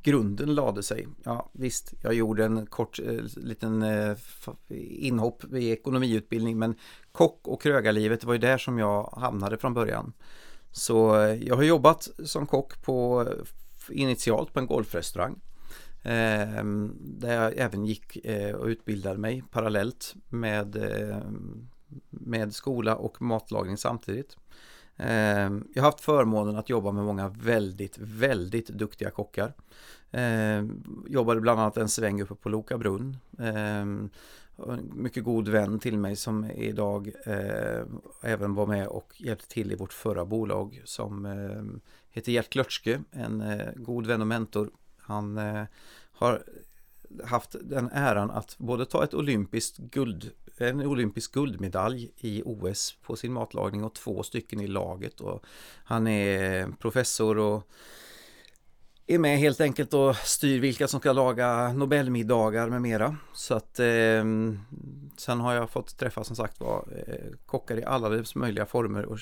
grunden 0.01 0.55
lade 0.55 0.83
sig. 0.83 1.07
Ja 1.23 1.49
visst, 1.53 1.93
jag 2.01 2.13
gjorde 2.13 2.45
en 2.45 2.65
kort 2.65 2.99
eh, 2.99 3.23
liten 3.35 3.81
eh, 3.81 4.17
inhopp 4.89 5.53
i 5.53 5.71
ekonomiutbildning 5.71 6.59
men 6.59 6.75
kock 7.11 7.47
och 7.47 7.61
krögarlivet 7.61 8.23
var 8.23 8.33
ju 8.33 8.39
där 8.39 8.57
som 8.57 8.79
jag 8.79 9.03
hamnade 9.17 9.57
från 9.57 9.73
början. 9.73 10.13
Så 10.71 11.21
eh, 11.21 11.43
jag 11.43 11.55
har 11.55 11.63
jobbat 11.63 12.09
som 12.23 12.47
kock 12.47 12.81
på 12.81 13.27
initialt 13.89 14.53
på 14.53 14.59
en 14.59 14.67
golfrestaurang 14.67 15.35
ehm, 16.03 16.95
där 16.99 17.43
jag 17.43 17.57
även 17.57 17.85
gick 17.85 18.25
eh, 18.25 18.55
och 18.55 18.65
utbildade 18.65 19.17
mig 19.17 19.43
parallellt 19.51 20.15
med, 20.29 20.75
eh, 20.75 21.21
med 22.09 22.53
skola 22.53 22.95
och 22.95 23.21
matlagning 23.21 23.77
samtidigt. 23.77 24.37
Ehm, 24.99 25.67
jag 25.73 25.83
har 25.83 25.91
haft 25.91 26.01
förmånen 26.01 26.55
att 26.55 26.69
jobba 26.69 26.91
med 26.91 27.03
många 27.03 27.29
väldigt, 27.29 27.97
väldigt 27.97 28.67
duktiga 28.67 29.11
kockar. 29.11 29.53
Ehm, 30.11 30.83
jobbade 31.07 31.41
bland 31.41 31.59
annat 31.59 31.77
en 31.77 31.89
sväng 31.89 32.21
uppe 32.21 32.35
på 32.35 32.49
Loka 32.49 32.77
brunn. 32.77 33.17
Ehm, 33.39 34.09
en 34.67 34.91
mycket 34.95 35.23
god 35.23 35.47
vän 35.47 35.79
till 35.79 35.97
mig 35.97 36.15
som 36.15 36.51
idag 36.51 37.11
eh, 37.25 37.83
även 38.21 38.53
var 38.53 38.67
med 38.67 38.87
och 38.87 39.13
hjälpte 39.17 39.47
till 39.47 39.71
i 39.71 39.75
vårt 39.75 39.93
förra 39.93 40.25
bolag 40.25 40.81
som 40.85 41.25
eh, 41.25 41.81
heter 42.11 42.31
Gert 42.31 42.49
Klötske, 42.49 43.01
en 43.11 43.41
eh, 43.41 43.67
god 43.75 44.07
vän 44.07 44.21
och 44.21 44.27
mentor 44.27 44.69
han 44.97 45.37
eh, 45.37 45.63
har 46.11 46.43
haft 47.23 47.55
den 47.61 47.89
äran 47.93 48.31
att 48.31 48.55
både 48.57 48.85
ta 48.85 49.03
ett 49.03 49.13
olympiskt 49.13 49.77
guld, 49.77 50.31
en 50.61 50.81
olympisk 50.81 51.33
guldmedalj 51.33 52.11
i 52.17 52.41
OS 52.45 52.97
på 53.01 53.15
sin 53.15 53.33
matlagning 53.33 53.83
och 53.83 53.93
två 53.95 54.23
stycken 54.23 54.59
i 54.59 54.67
laget. 54.67 55.21
Och 55.21 55.45
han 55.83 56.07
är 56.07 56.67
professor 56.79 57.37
och 57.37 57.69
är 59.07 59.19
med 59.19 59.37
helt 59.37 59.61
enkelt 59.61 59.93
och 59.93 60.15
styr 60.15 60.59
vilka 60.59 60.87
som 60.87 60.99
ska 60.99 61.11
laga 61.13 61.73
Nobelmiddagar 61.73 62.69
med 62.69 62.81
mera. 62.81 63.17
Så 63.33 63.53
att 63.53 63.79
eh, 63.79 64.23
sen 65.17 65.39
har 65.39 65.53
jag 65.53 65.69
fått 65.69 65.97
träffa 65.97 66.23
som 66.23 66.35
sagt 66.35 66.59
var 66.59 66.87
eh, 67.07 67.37
kockar 67.45 67.77
i 67.77 67.83
alla 67.83 68.23
möjliga 68.35 68.65
former 68.65 69.05
och 69.05 69.17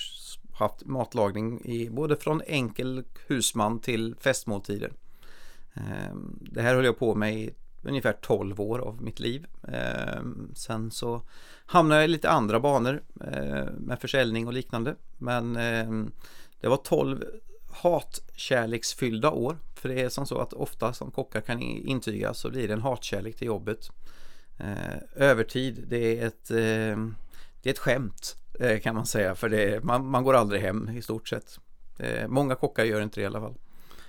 haft 0.53 0.86
matlagning 0.86 1.62
i 1.65 1.89
både 1.89 2.15
från 2.15 2.41
enkel 2.48 3.03
husman 3.27 3.79
till 3.79 4.15
festmåltider. 4.20 4.91
Eh, 5.74 6.15
det 6.41 6.62
här 6.62 6.75
höll 6.75 6.86
jag 6.86 7.00
på 7.00 7.15
med 7.15 7.34
i 7.34 7.53
ungefär 7.82 8.14
12 8.14 8.62
år 8.62 8.80
av 8.80 9.02
mitt 9.02 9.20
liv. 9.20 9.46
Eh, 9.68 10.22
sen 10.56 10.92
så 10.92 11.22
hamnade 11.66 12.02
jag 12.02 12.06
i 12.10 12.12
lite 12.12 12.30
andra 12.30 12.60
banor 12.60 13.02
eh, 13.32 13.66
med 13.78 14.00
försäljning 14.02 14.48
och 14.48 14.54
liknande. 14.54 14.96
Men 15.18 15.56
eh, 15.56 16.06
det 16.62 16.68
var 16.68 16.78
12 16.78 17.24
hatkärleksfyllda 17.72 19.32
år. 19.32 19.58
För 19.76 19.90
det 19.90 20.02
är 20.02 20.10
som 20.10 20.26
så 20.26 20.40
att 20.40 20.54
ofta 20.54 20.94
som 20.94 21.12
kockar 21.12 21.42
kan 21.42 21.62
intyga 21.62 22.34
så 22.34 22.50
blir 22.50 22.68
det 22.68 22.74
en 22.74 22.82
hatkärlek 22.82 23.36
till 23.36 23.48
jobbet. 23.48 23.92
Eh, 24.58 24.98
övertid, 25.16 25.84
det 25.88 26.20
är 26.20 26.28
ett, 26.28 26.52
ehm, 26.52 27.16
det 27.62 27.70
är 27.70 27.74
ett 27.74 27.80
skämt 27.80 28.36
eh, 28.60 28.80
kan 28.80 28.96
man 28.96 29.06
säga. 29.06 29.36
För 29.36 29.50
det, 29.50 29.84
man, 29.84 30.06
man 30.08 30.24
går 30.24 30.34
aldrig 30.34 30.62
hem 30.62 30.90
i 30.90 31.02
stort 31.02 31.28
sett. 31.28 31.60
Eh, 31.98 32.28
många 32.28 32.56
kockar 32.56 32.84
gör 32.84 33.02
inte 33.02 33.20
det 33.20 33.24
i 33.24 33.28
alla 33.28 33.42
fall. 33.42 33.56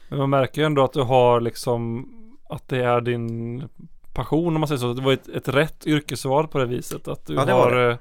Men 0.09 0.19
man 0.19 0.31
märker 0.31 0.61
ju 0.61 0.67
ändå 0.67 0.85
att 0.85 0.93
du 0.93 1.03
har 1.03 1.41
liksom 1.41 2.09
att 2.49 2.69
det 2.69 2.85
är 2.85 3.01
din 3.01 3.69
passion 4.15 4.55
om 4.55 4.61
man 4.61 4.69
säger 4.69 4.79
så. 4.79 4.93
Det 4.93 5.03
var 5.03 5.13
ett, 5.13 5.29
ett 5.29 5.49
rätt 5.49 5.87
yrkesval 5.87 6.49
på 6.49 6.59
det 6.59 6.67
viset. 6.67 7.09
Att 7.09 7.27
du 7.27 7.35
ja, 7.35 7.45
det 7.45 7.53
har 7.53 7.71
det. 7.71 7.91
Eh, 7.91 7.97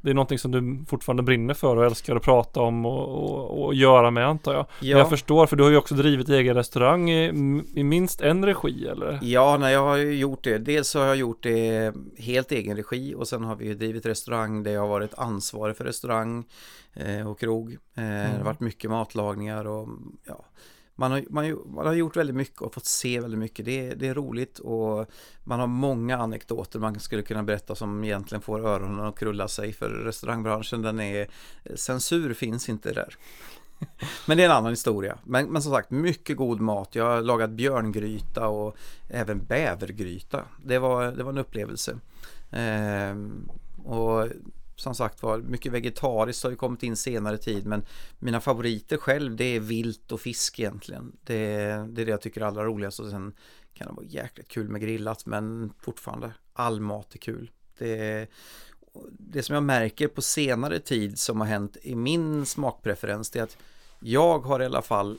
det 0.00 0.10
är 0.10 0.14
någonting 0.14 0.38
som 0.38 0.50
du 0.50 0.84
fortfarande 0.88 1.22
brinner 1.22 1.54
för 1.54 1.76
och 1.76 1.84
älskar 1.84 2.16
att 2.16 2.22
prata 2.22 2.60
om 2.60 2.86
och, 2.86 3.08
och, 3.08 3.64
och 3.64 3.74
göra 3.74 4.10
med 4.10 4.26
antar 4.26 4.54
jag. 4.54 4.60
Ja. 4.60 4.66
Men 4.80 4.98
jag 4.98 5.08
förstår 5.08 5.46
för 5.46 5.56
du 5.56 5.62
har 5.62 5.70
ju 5.70 5.76
också 5.76 5.94
drivit 5.94 6.28
egen 6.28 6.54
restaurang 6.54 7.10
i, 7.10 7.26
i 7.74 7.84
minst 7.84 8.20
en 8.20 8.44
regi 8.44 8.86
eller? 8.86 9.18
Ja, 9.22 9.56
nej, 9.60 9.72
jag 9.72 9.80
har 9.80 9.96
ju 9.96 10.14
gjort 10.14 10.44
det. 10.44 10.58
Dels 10.58 10.94
har 10.94 11.04
jag 11.04 11.16
gjort 11.16 11.42
det 11.42 11.94
helt 12.18 12.52
egen 12.52 12.76
regi 12.76 13.14
och 13.14 13.28
sen 13.28 13.44
har 13.44 13.56
vi 13.56 13.74
drivit 13.74 14.06
restaurang 14.06 14.62
där 14.62 14.72
jag 14.72 14.80
har 14.80 14.88
varit 14.88 15.14
ansvarig 15.18 15.76
för 15.76 15.84
restaurang 15.84 16.44
eh, 16.94 17.30
och 17.30 17.40
krog. 17.40 17.76
Eh, 17.94 18.04
mm. 18.04 18.32
Det 18.32 18.38
har 18.38 18.44
varit 18.44 18.60
mycket 18.60 18.90
matlagningar 18.90 19.66
och 19.66 19.88
ja, 20.24 20.44
man 20.98 21.10
har, 21.10 21.24
man, 21.30 21.58
man, 21.74 21.86
har 21.86 21.94
gjort 21.94 22.16
väldigt 22.16 22.36
mycket 22.36 22.62
och 22.62 22.74
fått 22.74 22.84
se 22.84 23.20
väldigt 23.20 23.40
mycket. 23.40 23.64
Det, 23.64 23.94
det, 23.94 24.08
är 24.08 24.14
roligt 24.14 24.58
och 24.58 25.06
man 25.44 25.60
har 25.60 25.66
många 25.66 26.18
anekdoter 26.18 26.78
man 26.78 27.00
skulle 27.00 27.22
kunna 27.22 27.42
berätta 27.42 27.74
som 27.74 28.04
egentligen 28.04 28.42
får 28.42 28.66
öronen 28.66 29.06
att 29.06 29.18
krulla 29.18 29.48
sig 29.48 29.72
för 29.72 29.90
restaurangbranschen 29.90 30.82
den 30.82 31.00
är 31.00 31.28
censur 31.74 32.34
finns 32.34 32.68
inte 32.68 32.92
där. 32.92 33.16
Men 34.26 34.36
det 34.36 34.42
är 34.42 34.48
en 34.48 34.56
annan 34.56 34.72
historia. 34.72 35.18
Men, 35.24 35.46
men, 35.46 35.62
som 35.62 35.72
sagt, 35.72 35.90
mycket 35.90 36.36
god 36.36 36.60
mat. 36.60 36.94
Jag 36.94 37.04
har 37.04 37.22
lagat 37.22 37.50
björngryta 37.50 38.48
och 38.48 38.76
även 39.08 39.44
bävergryta. 39.44 40.44
Det 40.64 40.78
var, 40.78 41.12
det 41.12 41.22
var 41.22 41.32
en 41.32 41.38
upplevelse. 41.38 41.98
Eh, 42.50 43.16
och 43.84 44.28
som 44.80 44.94
sagt 44.94 45.22
var, 45.22 45.38
mycket 45.38 45.72
vegetariskt 45.72 46.42
har 46.42 46.50
ju 46.50 46.56
kommit 46.56 46.82
in 46.82 46.96
senare 46.96 47.38
tid 47.38 47.66
men 47.66 47.84
mina 48.18 48.40
favoriter 48.40 48.96
själv 48.96 49.36
det 49.36 49.44
är 49.44 49.60
vilt 49.60 50.12
och 50.12 50.20
fisk 50.20 50.58
egentligen. 50.58 51.16
Det, 51.22 51.56
det 51.88 52.02
är 52.02 52.06
det 52.06 52.10
jag 52.10 52.20
tycker 52.20 52.40
är 52.40 52.44
allra 52.44 52.64
roligast 52.64 53.00
och 53.00 53.10
sen 53.10 53.32
kan 53.74 53.86
det 53.86 53.92
vara 53.92 54.06
jäkligt 54.06 54.48
kul 54.48 54.68
med 54.68 54.80
grillat 54.80 55.26
men 55.26 55.72
fortfarande 55.80 56.32
all 56.52 56.80
mat 56.80 57.14
är 57.14 57.18
kul. 57.18 57.50
Det, 57.78 58.26
det 59.10 59.42
som 59.42 59.54
jag 59.54 59.62
märker 59.62 60.08
på 60.08 60.22
senare 60.22 60.78
tid 60.78 61.18
som 61.18 61.40
har 61.40 61.48
hänt 61.48 61.76
i 61.82 61.94
min 61.94 62.46
smakpreferens 62.46 63.30
det 63.30 63.38
är 63.38 63.42
att 63.42 63.56
jag 64.00 64.38
har 64.38 64.60
i 64.60 64.64
alla 64.64 64.82
fall 64.82 65.18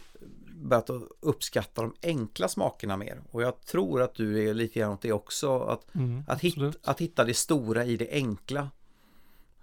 börjat 0.61 0.89
uppskatta 1.19 1.81
de 1.81 1.93
enkla 2.03 2.47
smakerna 2.47 2.97
mer 2.97 3.21
och 3.31 3.41
jag 3.43 3.61
tror 3.61 4.01
att 4.01 4.15
du 4.15 4.49
är 4.49 4.53
lite 4.53 4.79
grann 4.79 4.91
åt 4.91 5.01
det 5.01 5.11
också 5.11 5.59
att, 5.59 5.95
mm, 5.95 6.23
att, 6.27 6.41
hitta, 6.41 6.73
att 6.83 7.01
hitta 7.01 7.23
det 7.23 7.33
stora 7.33 7.85
i 7.85 7.97
det 7.97 8.09
enkla 8.11 8.69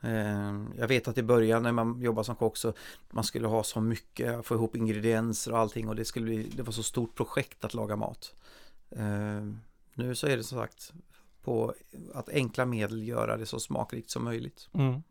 Ehm, 0.01 0.73
jag 0.79 0.89
vet 0.89 1.09
att 1.09 1.19
i 1.19 1.23
början 1.23 1.63
när 1.63 1.73
man 1.73 2.01
jobbar 2.01 2.23
som 2.23 2.37
kock 2.37 2.57
så 2.57 2.73
man 3.11 3.25
skulle 3.25 3.49
ha 3.49 3.63
så 3.63 3.81
mycket, 3.81 4.47
få 4.47 4.55
ihop 4.55 4.77
ingredienser 4.77 5.53
och 5.53 5.59
allting 5.59 5.89
och 5.89 5.97
det 5.97 6.05
skulle 6.05 6.25
bli, 6.27 6.43
det 6.43 6.63
var 6.63 6.73
så 6.73 6.83
stort 6.83 7.15
projekt 7.15 7.65
att 7.65 7.75
laga 7.75 7.97
mat. 7.97 8.35
Ehm, 8.97 9.59
nu 9.95 10.15
så 10.15 10.27
är 10.27 10.37
det 10.37 10.43
som 10.45 10.59
sagt 10.59 10.93
på 11.43 11.75
att 12.15 12.29
enkla 12.29 12.67
medel 12.67 13.09
göra 13.09 13.37
det 13.37 13.47
så 13.47 13.61
smakrikt 13.61 14.11
som 14.11 14.25
möjligt. 14.25 14.69
Mm. 14.73 15.03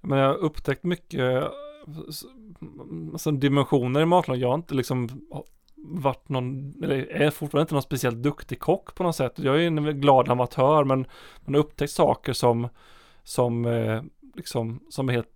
Men 0.00 0.18
jag 0.18 0.28
har 0.28 0.34
upptäckt 0.34 0.84
mycket 0.84 1.44
alltså 3.12 3.30
dimensioner 3.30 4.00
i 4.00 4.06
matlagning. 4.06 4.42
Jag 4.42 4.48
har 4.48 4.54
inte 4.54 4.74
liksom 4.74 5.08
varit 5.76 6.28
någon, 6.28 6.74
eller 6.84 6.96
är 6.96 7.30
fortfarande 7.30 7.62
inte 7.62 7.74
någon 7.74 7.82
speciellt 7.82 8.22
duktig 8.22 8.60
kock 8.60 8.94
på 8.94 9.02
något 9.02 9.16
sätt. 9.16 9.38
Jag 9.38 9.56
är 9.56 9.66
en 9.66 10.00
glad 10.00 10.28
amatör 10.28 10.84
men 10.84 11.06
man 11.44 11.54
har 11.54 11.60
upptäckt 11.60 11.92
saker 11.92 12.32
som 12.32 12.68
som, 13.30 13.64
eh, 13.64 14.02
liksom, 14.36 14.80
som 14.88 15.08
är 15.08 15.12
helt 15.12 15.28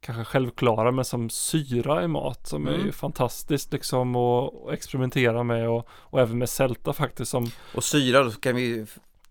kanske 0.00 0.24
självklara 0.24 0.92
men 0.92 1.04
som 1.04 1.30
syra 1.30 2.04
i 2.04 2.08
mat 2.08 2.46
som 2.46 2.68
mm. 2.68 2.80
är 2.80 2.84
ju 2.84 2.92
fantastiskt 2.92 3.72
liksom 3.72 4.16
att 4.16 4.52
experimentera 4.72 5.42
med 5.42 5.68
och, 5.68 5.88
och 5.90 6.20
även 6.20 6.38
med 6.38 6.48
sälta 6.48 6.92
faktiskt 6.92 7.30
som 7.30 7.50
Och 7.74 7.84
syra 7.84 8.22
då 8.22 8.30
kan 8.30 8.56
vi 8.56 8.86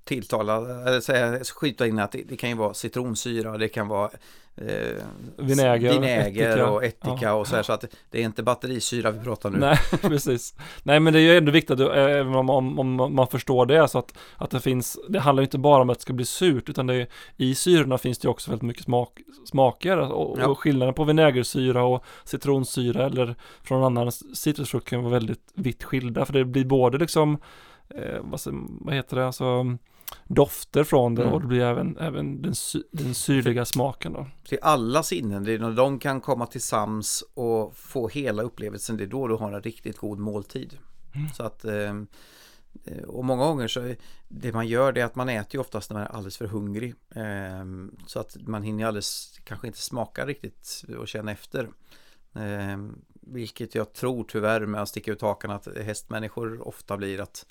tilltala, 0.10 0.58
eller 0.88 1.02
säga, 1.02 1.44
skjuta 1.44 1.88
in 1.88 2.00
att 2.00 2.12
det, 2.12 2.24
det, 2.28 2.38
kan 2.38 2.50
ju 2.50 2.56
vara 2.56 2.74
citronsyra, 2.74 3.58
det 3.58 3.68
kan 3.68 3.88
vara 3.88 4.10
eh, 4.56 5.04
vinäger, 5.38 5.94
vinäger 5.94 6.50
ättika. 6.50 6.70
och 6.70 6.84
ättika 6.84 7.18
ja, 7.22 7.34
och 7.34 7.48
så 7.48 7.56
här, 7.56 7.64
så 7.64 7.74
att 7.74 7.86
det 8.10 8.22
är 8.22 8.26
inte 8.26 8.44
batterisyra 8.44 9.12
vi 9.12 9.20
pratar 9.20 9.50
nu. 9.50 9.58
Nej, 9.58 9.78
precis. 10.02 10.54
Nej, 10.84 11.00
men 11.00 11.14
det 11.14 11.20
är 11.20 11.22
ju 11.22 11.38
ändå 11.38 11.52
viktigt 11.52 11.80
även 11.80 12.36
om, 12.36 12.50
om, 12.50 12.80
om, 12.80 13.16
man 13.16 13.28
förstår 13.28 13.66
det, 13.66 13.88
så 13.88 14.00
att, 14.00 14.18
att 14.36 14.50
det 14.50 14.60
finns, 14.60 15.00
det 15.10 15.20
handlar 15.20 15.42
ju 15.42 15.46
inte 15.46 15.58
bara 15.58 15.82
om 15.82 15.90
att 15.90 15.98
det 15.98 16.02
ska 16.02 16.14
bli 16.14 16.26
surt, 16.26 16.70
utan 16.70 16.88
det 16.88 16.96
är, 16.96 17.08
i 17.38 17.56
syrorna 17.56 17.98
finns 17.98 18.20
det 18.20 18.28
också 18.28 18.52
väldigt 18.52 18.68
mycket 18.68 18.84
smak, 18.84 19.20
smaker 19.46 19.98
och, 19.98 20.40
ja. 20.40 20.48
och 20.48 20.60
skillnaden 20.60 20.94
på 20.94 21.04
vinägersyra 21.04 21.84
och 21.84 22.04
citronsyra 22.24 23.06
eller 23.06 23.36
från 23.64 23.78
en 23.78 23.86
annan 23.86 24.12
citrusfrukt 24.12 24.88
kan 24.88 25.04
vara 25.04 25.14
väldigt 25.14 25.52
vitt 25.54 25.84
skilda, 25.84 26.26
för 26.26 26.34
det 26.34 26.46
blir 26.46 26.66
både 26.66 26.98
liksom 26.98 27.38
eh, 27.90 28.20
vad, 28.22 28.40
vad 28.82 28.96
heter 28.96 29.18
det, 29.18 29.26
alltså 29.26 29.78
dofter 30.28 30.84
från 30.84 31.16
det 31.16 31.22
mm. 31.22 31.34
och 31.34 31.42
det 31.42 31.48
blir 31.48 31.62
även, 31.62 31.98
även 31.98 32.42
den, 32.42 32.56
sy 32.56 32.84
den 32.92 33.14
syrliga 33.14 33.66
smaken 33.66 34.14
då. 34.14 34.28
Till 34.48 34.60
alla 34.62 35.04
sinnen, 35.04 35.44
det 35.44 35.54
är 35.54 35.60
när 35.60 35.72
de 35.72 36.00
kan 36.00 36.22
komma 36.22 36.46
tillsammans 36.46 37.24
och 37.34 37.78
få 37.78 38.08
hela 38.08 38.44
upplevelsen, 38.44 38.98
det 38.98 39.04
är 39.04 39.08
då 39.08 39.28
du 39.28 39.36
har 39.36 39.52
en 39.52 39.62
riktigt 39.62 39.98
god 39.98 40.20
måltid. 40.20 40.78
Mm. 41.16 41.30
Så 41.30 41.44
att 41.44 41.66
eh, 41.66 41.94
och 43.08 43.26
många 43.26 43.46
gånger 43.46 43.68
så 43.68 43.96
det 44.28 44.54
man 44.54 44.68
gör 44.68 44.92
det 44.92 45.02
är 45.02 45.06
att 45.06 45.16
man 45.16 45.30
äter 45.30 45.56
ju 45.56 45.60
oftast 45.60 45.90
när 45.90 45.98
man 45.98 46.08
är 46.08 46.12
alldeles 46.12 46.38
för 46.38 46.48
hungrig. 46.48 46.96
Eh, 47.16 47.66
så 48.08 48.20
att 48.20 48.38
man 48.40 48.64
hinner 48.64 48.86
alldeles, 48.86 49.40
kanske 49.44 49.68
inte 49.68 49.82
smaka 49.82 50.26
riktigt 50.26 50.84
och 51.00 51.08
känna 51.08 51.32
efter. 51.32 51.70
Eh, 52.36 52.78
vilket 53.22 53.76
jag 53.76 53.94
tror 53.94 54.24
tyvärr 54.24 54.66
med 54.66 54.82
att 54.82 54.90
sticka 54.90 55.12
ut 55.12 55.22
hakan 55.22 55.52
att 55.52 55.68
hästmänniskor 55.78 56.68
ofta 56.68 56.98
blir 56.98 57.22
att 57.22 57.46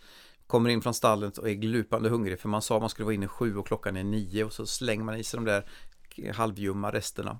kommer 0.48 0.70
in 0.70 0.82
från 0.82 0.94
stallet 0.94 1.38
och 1.38 1.48
är 1.48 1.54
glupande 1.54 2.08
hungrig 2.08 2.40
för 2.40 2.48
man 2.48 2.62
sa 2.62 2.80
man 2.80 2.88
skulle 2.90 3.04
vara 3.04 3.14
inne 3.14 3.28
sju 3.28 3.56
och 3.56 3.66
klockan 3.66 3.96
är 3.96 4.04
nio 4.04 4.44
och 4.44 4.52
så 4.52 4.66
slänger 4.66 5.04
man 5.04 5.16
i 5.16 5.24
sig 5.24 5.38
de 5.38 5.44
där 5.44 5.64
halvljumma 6.32 6.92
resterna. 6.92 7.38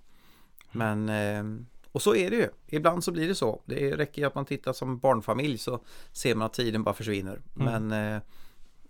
Men 0.72 1.08
eh, 1.08 1.64
och 1.92 2.02
så 2.02 2.14
är 2.14 2.30
det 2.30 2.36
ju. 2.36 2.48
Ibland 2.66 3.04
så 3.04 3.12
blir 3.12 3.28
det 3.28 3.34
så. 3.34 3.62
Det 3.66 3.96
räcker 3.96 4.26
att 4.26 4.34
man 4.34 4.44
tittar 4.44 4.72
som 4.72 4.98
barnfamilj 4.98 5.58
så 5.58 5.84
ser 6.12 6.34
man 6.34 6.46
att 6.46 6.52
tiden 6.52 6.82
bara 6.82 6.94
försvinner. 6.94 7.42
Mm. 7.56 7.88
Men 7.88 8.14
eh, 8.14 8.22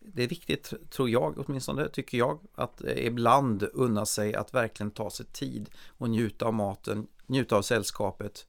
det 0.00 0.22
är 0.22 0.28
viktigt, 0.28 0.72
tror 0.90 1.10
jag 1.10 1.38
åtminstone, 1.38 1.88
tycker 1.88 2.18
jag, 2.18 2.40
att 2.54 2.84
eh, 2.84 3.06
ibland 3.06 3.62
unna 3.72 4.06
sig 4.06 4.34
att 4.34 4.54
verkligen 4.54 4.90
ta 4.90 5.10
sig 5.10 5.26
tid 5.26 5.70
och 5.88 6.10
njuta 6.10 6.46
av 6.46 6.54
maten, 6.54 7.06
njuta 7.26 7.56
av 7.56 7.62
sällskapet. 7.62 8.46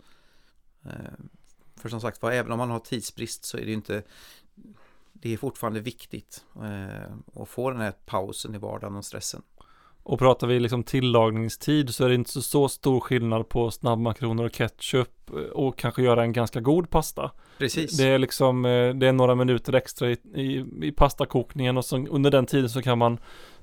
För 1.76 1.90
som 1.90 2.02
sagt 2.02 2.22
var, 2.22 2.32
även 2.32 2.52
om 2.52 2.58
man 2.58 2.70
har 2.70 2.80
tidsbrist 2.80 3.46
så 3.46 3.58
är 3.58 3.62
det 3.62 3.68
ju 3.68 3.74
inte 3.74 4.04
det 5.22 5.34
är 5.34 5.38
fortfarande 5.38 5.80
viktigt 5.80 6.46
eh, 6.56 7.42
att 7.42 7.50
få 7.50 7.72
den 7.72 7.82
här 7.82 7.94
pausen 8.06 8.56
i 8.56 8.58
vardagen 8.58 8.96
och 8.96 9.06
stressen. 9.06 9.42
Och 10.04 10.20
pratar 10.20 10.48
vi 10.48 10.60
liksom 10.60 10.84
tillagningstid 10.84 11.96
så 11.96 12.06
är 12.06 12.10
det 12.10 12.16
inte 12.16 12.32
så, 12.32 12.42
så 12.42 12.70
stor 12.70 13.00
skillnad 13.00 13.50
på 13.50 13.72
snabbmakaroner 13.72 14.44
och 14.44 14.52
ketchup 14.52 15.32
och 15.54 15.78
kanske 15.78 16.02
göra 16.02 16.24
en 16.24 16.34
ganska 16.34 16.60
god 16.60 16.90
pasta. 16.90 17.32
Precis. 17.58 17.98
Det 17.98 18.08
är 18.08 18.20
liksom, 18.20 18.66
eh, 18.66 18.94
det 18.94 19.08
är 19.08 19.14
några 19.14 19.36
minuter 19.36 19.74
extra 19.74 20.12
i, 20.12 20.18
i, 20.36 20.66
i 20.82 20.92
pastakokningen 20.92 21.78
och 21.78 21.86
så, 21.86 21.98
under 21.98 22.32
den 22.32 22.46
tiden 22.46 22.70
så 22.70 22.82
kan 22.82 22.98
man 22.98 23.20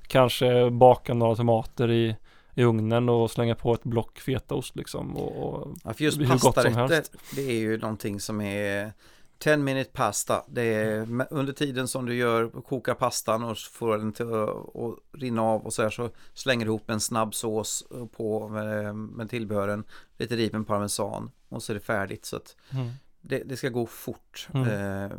kanske 0.07 0.69
baka 0.71 1.13
några 1.13 1.35
tomater 1.35 1.91
i, 1.91 2.15
i 2.53 2.63
ugnen 2.63 3.09
och 3.09 3.31
slänga 3.31 3.55
på 3.55 3.73
ett 3.73 3.83
block 3.83 4.19
fetaost 4.19 4.75
liksom. 4.75 5.17
Och, 5.17 5.37
och 5.37 5.75
ja, 5.83 5.93
för 5.93 6.03
just 6.03 6.27
pastarätter, 6.27 7.03
det 7.35 7.41
är 7.41 7.59
ju 7.59 7.77
någonting 7.77 8.19
som 8.19 8.41
är 8.41 8.93
10 9.39 9.57
minute 9.57 9.91
pasta, 9.91 10.43
det 10.47 10.61
är 10.61 11.27
under 11.29 11.53
tiden 11.53 11.87
som 11.87 12.05
du 12.05 12.15
gör, 12.15 12.49
kokar 12.49 12.93
pastan 12.93 13.43
och 13.43 13.57
får 13.57 13.97
den 13.97 14.13
till 14.13 14.33
att 14.33 15.21
rinna 15.21 15.41
av 15.41 15.65
och 15.65 15.73
så 15.73 15.81
här 15.81 15.89
så 15.89 16.09
slänger 16.33 16.65
du 16.65 16.69
ihop 16.69 16.89
en 16.89 16.99
snabb 16.99 17.35
sås 17.35 17.83
på 18.11 18.47
med, 18.47 18.95
med 18.95 19.29
tillbehören, 19.29 19.83
lite 20.17 20.35
riven 20.35 20.65
parmesan 20.65 21.31
och 21.49 21.63
så 21.63 21.71
är 21.71 21.73
det 21.73 21.79
färdigt 21.79 22.25
så 22.25 22.35
att 22.35 22.55
mm. 22.69 22.89
det, 23.21 23.43
det, 23.43 23.57
ska 23.57 23.69
gå 23.69 23.85
fort. 23.85 24.47
Mm. 24.53 24.67
Eh, 24.67 25.17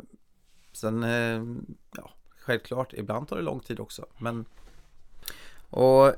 sen, 0.71 1.03
eh, 1.03 1.43
ja, 1.95 2.11
självklart, 2.39 2.93
ibland 2.93 3.27
tar 3.27 3.35
det 3.35 3.41
lång 3.41 3.59
tid 3.59 3.79
också, 3.79 4.05
men 4.17 4.45
och 5.69 6.13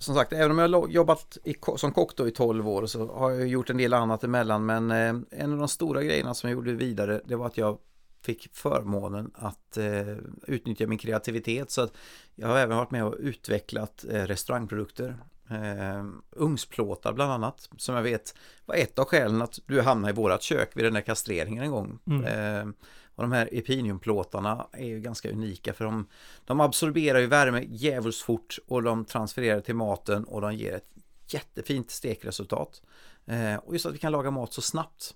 som 0.00 0.14
sagt, 0.14 0.32
även 0.32 0.50
om 0.50 0.58
jag 0.58 0.80
har 0.80 0.88
jobbat 0.88 1.38
i, 1.44 1.54
som 1.76 1.92
kock 1.92 2.16
då 2.16 2.28
i 2.28 2.30
12 2.30 2.68
år 2.68 2.86
så 2.86 3.12
har 3.12 3.30
jag 3.30 3.48
gjort 3.48 3.70
en 3.70 3.76
del 3.76 3.94
annat 3.94 4.24
emellan. 4.24 4.66
Men 4.66 4.90
eh, 4.90 5.40
en 5.40 5.52
av 5.52 5.58
de 5.58 5.68
stora 5.68 6.02
grejerna 6.02 6.34
som 6.34 6.50
jag 6.50 6.56
gjorde 6.56 6.72
vidare, 6.72 7.20
det 7.24 7.36
var 7.36 7.46
att 7.46 7.56
jag 7.56 7.78
fick 8.22 8.48
förmånen 8.52 9.30
att 9.34 9.76
eh, 9.76 10.16
utnyttja 10.46 10.86
min 10.86 10.98
kreativitet. 10.98 11.70
Så 11.70 11.82
att 11.82 11.92
jag 12.34 12.48
har 12.48 12.58
även 12.58 12.76
varit 12.76 12.90
med 12.90 13.04
och 13.04 13.16
utvecklat 13.18 14.04
eh, 14.10 14.22
restaurangprodukter. 14.22 15.16
Eh, 15.50 16.04
ugnsplåtar 16.30 17.12
bland 17.12 17.32
annat, 17.32 17.68
som 17.76 17.94
jag 17.94 18.02
vet 18.02 18.34
var 18.66 18.74
ett 18.74 18.98
av 18.98 19.04
skälen 19.04 19.42
att 19.42 19.58
du 19.66 19.80
hamnade 19.80 20.12
i 20.12 20.16
vårat 20.16 20.42
kök 20.42 20.76
vid 20.76 20.84
den 20.84 20.94
där 20.94 21.00
kastreringen 21.00 21.64
en 21.64 21.70
gång. 21.70 21.98
Mm. 22.06 22.74
Och 23.20 23.28
de 23.28 23.32
här 23.32 23.48
Epiniumplåtarna 23.52 24.66
är 24.72 24.86
ju 24.86 25.00
ganska 25.00 25.30
unika 25.30 25.72
för 25.72 25.84
de, 25.84 26.06
de 26.44 26.60
absorberar 26.60 27.18
ju 27.18 27.26
värme 27.26 27.64
jävligt 27.68 28.16
fort 28.16 28.58
och 28.66 28.82
de 28.82 29.04
transfererar 29.04 29.60
till 29.60 29.74
maten 29.74 30.24
och 30.24 30.40
de 30.40 30.54
ger 30.54 30.72
ett 30.72 30.88
jättefint 31.26 31.90
stekresultat. 31.90 32.82
Eh, 33.26 33.54
och 33.54 33.72
just 33.72 33.86
att 33.86 33.94
vi 33.94 33.98
kan 33.98 34.12
laga 34.12 34.30
mat 34.30 34.52
så 34.52 34.62
snabbt. 34.62 35.14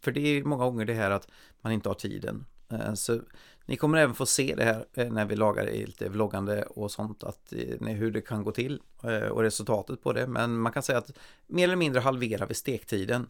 För 0.00 0.12
det 0.12 0.20
är 0.20 0.44
många 0.44 0.64
gånger 0.64 0.84
det 0.84 0.94
här 0.94 1.10
att 1.10 1.28
man 1.60 1.72
inte 1.72 1.88
har 1.88 1.94
tiden. 1.94 2.46
Eh, 2.68 2.94
så 2.94 3.20
ni 3.66 3.76
kommer 3.76 3.98
även 3.98 4.14
få 4.14 4.26
se 4.26 4.54
det 4.56 4.64
här 4.64 4.86
eh, 4.94 5.12
när 5.12 5.24
vi 5.24 5.36
lagar 5.36 5.64
lite 5.64 6.08
vloggande 6.08 6.62
och 6.62 6.90
sånt, 6.90 7.24
att, 7.24 7.52
eh, 7.52 7.86
hur 7.86 8.10
det 8.10 8.20
kan 8.20 8.44
gå 8.44 8.52
till 8.52 8.80
eh, 9.02 9.28
och 9.28 9.42
resultatet 9.42 10.02
på 10.02 10.12
det. 10.12 10.26
Men 10.26 10.58
man 10.58 10.72
kan 10.72 10.82
säga 10.82 10.98
att 10.98 11.18
mer 11.46 11.64
eller 11.64 11.76
mindre 11.76 12.00
halverar 12.00 12.46
vi 12.46 12.54
stektiden. 12.54 13.26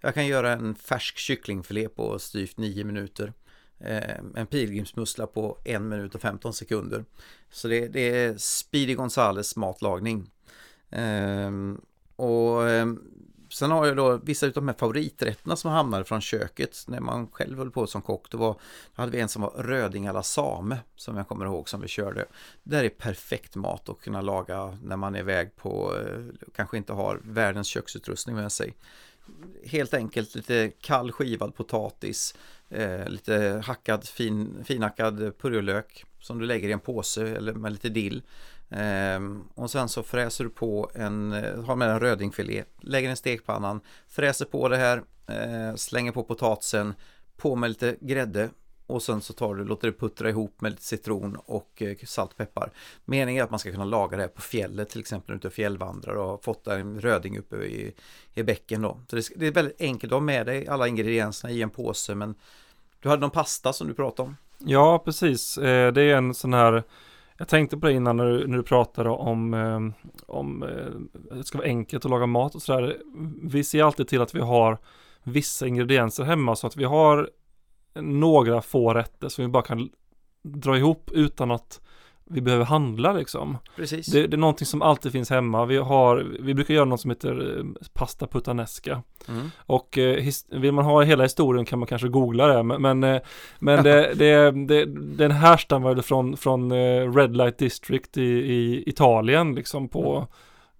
Jag 0.00 0.14
kan 0.14 0.26
göra 0.26 0.52
en 0.52 0.74
färsk 0.74 1.16
kycklingfilé 1.18 1.88
på 1.88 2.18
styvt 2.18 2.58
9 2.58 2.84
minuter. 2.84 3.32
Eh, 3.80 4.18
en 4.34 4.46
pilgrimsmussla 4.46 5.26
på 5.26 5.58
en 5.64 5.88
minut 5.88 6.14
och 6.14 6.20
15 6.20 6.54
sekunder. 6.54 7.04
Så 7.50 7.68
det, 7.68 7.88
det 7.88 8.24
är 8.24 8.38
Speedy 8.38 8.94
Gonzales 8.94 9.56
matlagning. 9.56 10.30
Ehm, 10.90 11.80
och 12.16 12.68
ehm, 12.68 13.00
sen 13.50 13.70
har 13.70 13.86
jag 13.86 13.96
då 13.96 14.16
vissa 14.16 14.46
av 14.46 14.52
de 14.52 14.68
här 14.68 14.74
favoriträtterna 14.78 15.56
som 15.56 15.70
hamnade 15.70 16.04
från 16.04 16.20
köket 16.20 16.84
när 16.88 17.00
man 17.00 17.26
själv 17.26 17.58
höll 17.58 17.70
på 17.70 17.86
som 17.86 18.02
kock. 18.02 18.30
Då, 18.30 18.38
var, 18.38 18.52
då 18.94 19.02
hade 19.02 19.12
vi 19.12 19.20
en 19.20 19.28
som 19.28 19.42
var 19.42 19.50
röding 19.50 20.06
alla 20.06 20.22
same 20.22 20.78
som 20.96 21.16
jag 21.16 21.28
kommer 21.28 21.44
ihåg 21.44 21.68
som 21.68 21.80
vi 21.80 21.88
körde. 21.88 22.26
Det 22.62 22.76
är 22.76 22.88
perfekt 22.88 23.56
mat 23.56 23.88
att 23.88 24.00
kunna 24.00 24.20
laga 24.20 24.78
när 24.82 24.96
man 24.96 25.14
är 25.14 25.18
iväg 25.18 25.56
på, 25.56 25.96
eh, 25.98 26.50
kanske 26.56 26.76
inte 26.76 26.92
har 26.92 27.20
världens 27.24 27.66
köksutrustning 27.66 28.36
med 28.36 28.52
sig. 28.52 28.74
Helt 29.66 29.94
enkelt 29.94 30.34
lite 30.34 30.72
kall 30.80 31.12
skivad 31.12 31.54
potatis, 31.54 32.34
eh, 32.68 33.08
lite 33.08 33.62
hackad, 33.64 34.08
fin, 34.08 34.64
finhackad 34.64 35.38
purjolök 35.38 36.04
som 36.20 36.38
du 36.38 36.46
lägger 36.46 36.68
i 36.68 36.72
en 36.72 36.80
påse 36.80 37.36
eller 37.36 37.52
med 37.52 37.72
lite 37.72 37.88
dill. 37.88 38.22
Eh, 38.70 39.20
och 39.54 39.70
sen 39.70 39.88
så 39.88 40.02
fräser 40.02 40.44
du 40.44 40.50
på 40.50 40.90
en, 40.94 41.32
eh, 41.32 41.64
har 41.64 41.76
med 41.76 41.90
en 41.90 42.00
rödingfilé, 42.00 42.64
lägger 42.80 43.08
den 43.08 43.14
i 43.14 43.16
stekpannan, 43.16 43.80
fräser 44.08 44.44
på 44.44 44.68
det 44.68 44.76
här, 44.76 45.02
eh, 45.26 45.74
slänger 45.76 46.12
på 46.12 46.24
potatisen, 46.24 46.94
på 47.36 47.56
med 47.56 47.70
lite 47.70 47.96
grädde 48.00 48.50
och 48.90 49.02
sen 49.02 49.20
så 49.20 49.32
tar 49.32 49.54
du, 49.54 49.64
låter 49.64 49.88
det 49.88 49.92
puttra 49.92 50.28
ihop 50.28 50.60
med 50.60 50.72
lite 50.72 50.82
citron 50.82 51.36
och 51.46 51.70
saltpeppar. 51.78 52.06
salt 52.06 52.30
och 52.30 52.36
peppar. 52.36 52.70
Meningen 53.04 53.40
är 53.40 53.44
att 53.44 53.50
man 53.50 53.58
ska 53.58 53.70
kunna 53.70 53.84
laga 53.84 54.16
det 54.16 54.22
här 54.22 54.28
på 54.28 54.40
fjället 54.40 54.88
till 54.88 55.00
exempel 55.00 55.36
ute 55.36 55.46
och 55.46 55.52
fjällvandrar 55.52 56.14
och 56.14 56.28
har 56.28 56.38
fått 56.38 56.66
en 56.66 57.00
röding 57.00 57.38
uppe 57.38 57.56
i, 57.56 57.94
i 58.34 58.42
bäcken 58.42 58.82
då. 58.82 59.00
Så 59.10 59.16
det, 59.16 59.28
det 59.36 59.46
är 59.46 59.52
väldigt 59.52 59.80
enkelt 59.80 60.12
att 60.12 60.16
ha 60.16 60.20
med 60.20 60.46
dig 60.46 60.68
alla 60.68 60.88
ingredienserna 60.88 61.52
i 61.52 61.62
en 61.62 61.70
påse 61.70 62.14
men 62.14 62.34
du 63.00 63.08
hade 63.08 63.20
någon 63.20 63.30
pasta 63.30 63.72
som 63.72 63.88
du 63.88 63.94
pratade 63.94 64.28
om? 64.28 64.36
Ja, 64.58 65.02
precis. 65.04 65.58
Eh, 65.58 65.92
det 65.92 66.02
är 66.02 66.16
en 66.16 66.34
sån 66.34 66.52
här 66.52 66.82
jag 67.40 67.48
tänkte 67.48 67.76
på 67.76 67.86
det 67.86 67.92
innan 67.92 68.16
när 68.16 68.26
du, 68.26 68.46
när 68.46 68.56
du 68.56 68.62
pratade 68.62 69.10
om, 69.10 69.54
eh, 69.54 70.06
om 70.26 70.62
eh, 70.62 71.36
det 71.36 71.44
ska 71.44 71.58
vara 71.58 71.68
enkelt 71.68 72.04
att 72.04 72.10
laga 72.10 72.26
mat 72.26 72.54
och 72.54 72.62
sådär. 72.62 72.96
Vi 73.42 73.64
ser 73.64 73.84
alltid 73.84 74.08
till 74.08 74.20
att 74.20 74.34
vi 74.34 74.40
har 74.40 74.78
vissa 75.22 75.66
ingredienser 75.66 76.24
hemma 76.24 76.56
så 76.56 76.66
att 76.66 76.76
vi 76.76 76.84
har 76.84 77.30
några 77.94 78.62
få 78.62 78.94
rätter 78.94 79.28
som 79.28 79.44
vi 79.44 79.48
bara 79.48 79.62
kan 79.62 79.90
dra 80.42 80.76
ihop 80.76 81.10
utan 81.12 81.50
att 81.50 81.80
vi 82.32 82.40
behöver 82.40 82.64
handla 82.64 83.12
liksom. 83.12 83.58
Precis. 83.76 84.06
Det, 84.06 84.26
det, 84.26 84.36
är 84.36 84.38
någonting 84.38 84.66
som 84.66 84.82
alltid 84.82 85.12
finns 85.12 85.30
hemma. 85.30 85.64
Vi 85.64 85.76
har, 85.76 86.26
vi 86.40 86.54
brukar 86.54 86.74
göra 86.74 86.84
något 86.84 87.00
som 87.00 87.10
heter 87.10 87.58
eh, 87.58 87.64
pasta 87.92 88.26
puttanesca. 88.26 89.02
Mm. 89.28 89.50
Och 89.56 89.98
eh, 89.98 90.24
vill 90.50 90.72
man 90.72 90.84
ha 90.84 91.02
hela 91.02 91.22
historien 91.22 91.64
kan 91.64 91.78
man 91.78 91.88
kanske 91.88 92.08
googla 92.08 92.46
det. 92.46 92.62
Men, 92.62 92.82
men, 92.82 93.04
eh, 93.04 93.20
men 93.58 93.84
det, 93.84 94.14
det, 94.14 94.50
det, 94.50 94.84
den 95.16 95.30
härstammar 95.30 96.02
från, 96.02 96.36
från 96.36 96.72
eh, 96.72 97.12
Red 97.14 97.36
Light 97.36 97.58
District 97.58 98.16
i, 98.16 98.30
i 98.30 98.84
Italien 98.86 99.54
liksom 99.54 99.88
på 99.88 100.16
mm 100.16 100.26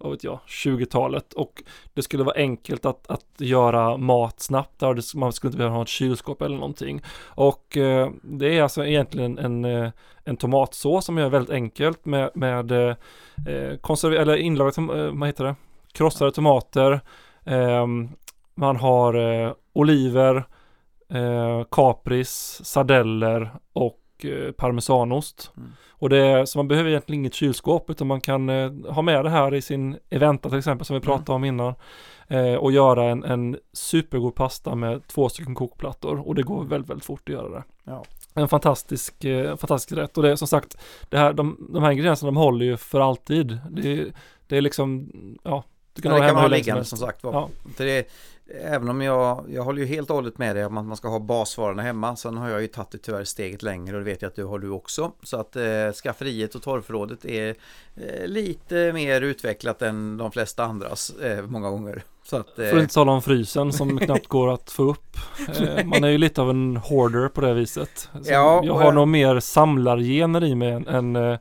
vad 0.00 0.12
vet 0.12 0.24
jag, 0.24 0.38
20-talet 0.46 1.32
och 1.32 1.62
det 1.94 2.02
skulle 2.02 2.24
vara 2.24 2.36
enkelt 2.36 2.86
att, 2.86 3.10
att 3.10 3.26
göra 3.38 3.96
mat 3.96 4.40
snabbt 4.40 4.80
där, 4.80 5.16
man 5.16 5.32
skulle 5.32 5.48
inte 5.48 5.58
behöva 5.58 5.76
ha 5.76 5.82
ett 5.82 5.88
kylskåp 5.88 6.42
eller 6.42 6.56
någonting. 6.56 7.02
Och 7.24 7.76
eh, 7.76 8.10
det 8.22 8.58
är 8.58 8.62
alltså 8.62 8.86
egentligen 8.86 9.38
en, 9.38 9.64
eh, 9.64 9.90
en, 10.24 10.36
tomatsås 10.36 11.04
som 11.04 11.18
är 11.18 11.28
väldigt 11.28 11.50
enkelt 11.50 12.04
med, 12.04 12.30
med 12.34 12.72
eh, 12.72 12.94
konserver- 13.80 14.16
eller 14.16 14.36
inlagade, 14.36 15.04
eh, 15.06 15.12
vad 15.12 15.28
heter 15.28 15.44
det, 15.44 15.54
krossade 15.92 16.32
tomater, 16.32 17.00
eh, 17.44 17.86
man 18.54 18.76
har 18.76 19.14
eh, 19.14 19.52
oliver, 19.72 20.44
eh, 21.08 21.64
kapris, 21.70 22.60
sardeller 22.64 23.50
och 23.72 23.99
eh, 24.24 24.52
parmesanost. 24.52 25.52
Mm. 25.56 25.72
Och 25.90 26.08
det 26.08 26.48
så 26.48 26.58
man 26.58 26.68
behöver 26.68 26.90
egentligen 26.90 27.20
inget 27.20 27.34
kylskåp 27.34 27.90
utan 27.90 28.06
man 28.06 28.20
kan 28.20 28.48
eh, 28.48 28.72
ha 28.88 29.02
med 29.02 29.24
det 29.24 29.30
här 29.30 29.54
i 29.54 29.62
sin 29.62 29.98
Eventa 30.10 30.48
till 30.48 30.58
exempel 30.58 30.86
som 30.86 30.94
vi 30.94 31.00
pratade 31.00 31.32
mm. 31.32 31.36
om 31.36 31.44
innan. 31.44 31.74
Eh, 32.28 32.54
och 32.54 32.72
göra 32.72 33.04
en, 33.04 33.24
en 33.24 33.56
supergod 33.72 34.34
pasta 34.34 34.74
med 34.74 35.06
två 35.06 35.28
stycken 35.28 35.54
kokplattor 35.54 36.28
och 36.28 36.34
det 36.34 36.42
går 36.42 36.64
väldigt, 36.64 36.90
väldigt 36.90 37.04
fort 37.04 37.28
att 37.28 37.34
göra 37.34 37.48
det. 37.48 37.64
Ja. 37.84 38.04
En 38.34 38.48
fantastisk, 38.48 39.24
eh, 39.24 39.56
fantastisk 39.56 39.98
rätt 39.98 40.16
och 40.16 40.22
det 40.22 40.30
är 40.30 40.36
som 40.36 40.48
sagt, 40.48 40.76
det 41.08 41.18
här, 41.18 41.32
de, 41.32 41.68
de 41.72 41.82
här 41.82 41.90
ingredienserna 41.90 42.28
de 42.28 42.36
håller 42.36 42.66
ju 42.66 42.76
för 42.76 43.00
alltid. 43.00 43.58
Det, 43.70 44.12
det 44.46 44.56
är 44.56 44.60
liksom, 44.60 45.10
ja, 45.42 45.64
du 45.92 46.02
kan 46.02 46.10
ja, 46.10 46.16
ha 46.16 46.22
det 46.22 46.28
kan 46.28 46.34
man 46.34 46.44
ha 46.44 46.48
liggande 46.48 46.84
som 46.84 46.98
sagt 46.98 47.24
var. 47.24 47.32
Ja. 47.32 47.48
Det, 47.76 48.08
även 48.54 48.88
om 48.88 49.02
jag, 49.02 49.44
jag 49.48 49.62
håller 49.62 49.82
ju 49.82 49.86
helt 49.86 50.10
och 50.10 50.16
hållet 50.16 50.38
med 50.38 50.56
dig 50.56 50.64
om 50.64 50.78
att 50.78 50.86
man 50.86 50.96
ska 50.96 51.08
ha 51.08 51.18
basvarorna 51.18 51.82
hemma. 51.82 52.16
Sen 52.16 52.36
har 52.36 52.48
jag 52.48 52.60
ju 52.60 52.66
tagit 52.66 52.90
det 52.90 52.98
tyvärr 52.98 53.24
steget 53.24 53.62
längre 53.62 53.96
och 53.96 54.04
det 54.04 54.10
vet 54.10 54.22
jag 54.22 54.28
att 54.28 54.36
du 54.36 54.44
har 54.44 54.58
du 54.58 54.70
också. 54.70 55.12
Så 55.22 55.40
att 55.40 55.56
eh, 55.56 55.92
skafferiet 56.02 56.54
och 56.54 56.62
torrförrådet 56.62 57.24
är 57.24 57.54
eh, 57.96 58.26
lite 58.26 58.92
mer 58.92 59.20
utvecklat 59.20 59.82
än 59.82 60.16
de 60.16 60.32
flesta 60.32 60.64
andras 60.64 61.10
eh, 61.10 61.46
många 61.46 61.70
gånger. 61.70 62.02
Så 62.24 62.36
att, 62.36 62.58
eh... 62.58 62.66
För 62.66 62.80
inte 62.80 62.94
tala 62.94 63.12
om 63.12 63.22
frysen 63.22 63.72
som 63.72 63.98
knappt 64.06 64.26
går 64.26 64.54
att 64.54 64.70
få 64.70 64.82
upp. 64.82 65.16
Eh, 65.48 65.84
man 65.84 66.04
är 66.04 66.08
ju 66.08 66.18
lite 66.18 66.42
av 66.42 66.50
en 66.50 66.76
hoarder 66.76 67.28
på 67.28 67.40
det 67.40 67.54
viset. 67.54 68.08
Så 68.22 68.32
ja, 68.32 68.60
jag 68.64 68.74
har 68.74 68.84
jag... 68.84 68.94
nog 68.94 69.08
mer 69.08 69.40
samlargener 69.40 70.44
i 70.44 70.54
mig 70.54 70.70
än, 70.70 70.86
än 70.86 71.16
eh, 71.16 71.38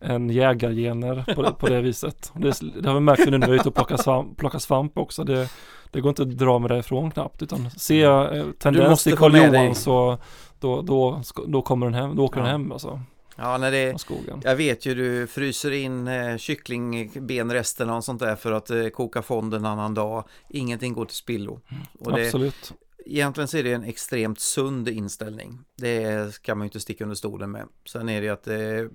en 0.00 0.30
jägargener 0.30 1.34
på 1.34 1.42
det, 1.42 1.52
på 1.52 1.68
det 1.68 1.80
viset. 1.82 2.32
Det, 2.34 2.60
det 2.80 2.88
har 2.88 2.94
vi 2.94 3.00
märkt 3.00 3.30
nu 3.30 3.38
när 3.38 3.46
vi 3.46 3.52
är 3.52 3.60
ute 3.60 3.68
och 3.68 3.74
plockar 3.74 3.96
svamp, 3.96 4.36
plockar 4.38 4.58
svamp 4.58 4.98
också. 4.98 5.24
Det, 5.24 5.48
det 5.96 6.02
går 6.02 6.08
inte 6.08 6.22
att 6.22 6.38
dra 6.38 6.58
med 6.58 6.70
därifrån 6.70 7.10
knappt 7.10 7.42
utan 7.42 7.70
ser 7.70 8.02
jag 8.02 8.36
eh, 8.36 8.46
tendens 8.58 9.04
till 9.04 9.16
Karl 9.16 9.36
Johan 9.36 9.74
så 9.74 10.18
då, 10.60 10.82
då, 10.82 11.22
då 11.46 11.62
kommer 11.62 11.86
den 11.86 11.94
hem, 11.94 12.16
då 12.16 12.24
åker 12.24 12.40
ja. 12.40 12.42
den 12.42 12.52
hem 12.52 12.72
alltså. 12.72 13.00
Ja, 13.36 13.58
när 13.58 13.70
det, 13.70 13.96
jag 14.44 14.56
vet 14.56 14.86
ju 14.86 14.94
du 14.94 15.26
fryser 15.26 15.70
in 15.70 16.08
eh, 16.08 16.36
kycklingbenresterna 16.36 17.96
och 17.96 18.04
sånt 18.04 18.20
där 18.20 18.36
för 18.36 18.52
att 18.52 18.70
eh, 18.70 18.88
koka 18.88 19.22
fonden 19.22 19.60
en 19.60 19.72
annan 19.72 19.94
dag. 19.94 20.24
Ingenting 20.48 20.92
går 20.92 21.04
till 21.04 21.16
spillo. 21.16 21.60
Mm, 21.68 22.14
det, 22.14 22.26
Absolut. 22.26 22.72
egentligen 23.06 23.48
så 23.48 23.56
är 23.56 23.62
det 23.62 23.72
en 23.72 23.84
extremt 23.84 24.40
sund 24.40 24.88
inställning. 24.88 25.58
Det 25.76 26.42
kan 26.42 26.58
man 26.58 26.64
ju 26.64 26.68
inte 26.68 26.80
sticka 26.80 27.04
under 27.04 27.16
stolen 27.16 27.50
med. 27.50 27.66
Sen 27.86 28.08
är 28.08 28.20
det 28.20 28.26
ju 28.26 28.32
att 28.32 28.44
det 28.44 28.88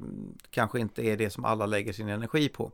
kanske 0.51 0.79
inte 0.79 1.01
är 1.01 1.17
det 1.17 1.29
som 1.29 1.45
alla 1.45 1.65
lägger 1.65 1.93
sin 1.93 2.09
energi 2.09 2.49
på. 2.49 2.71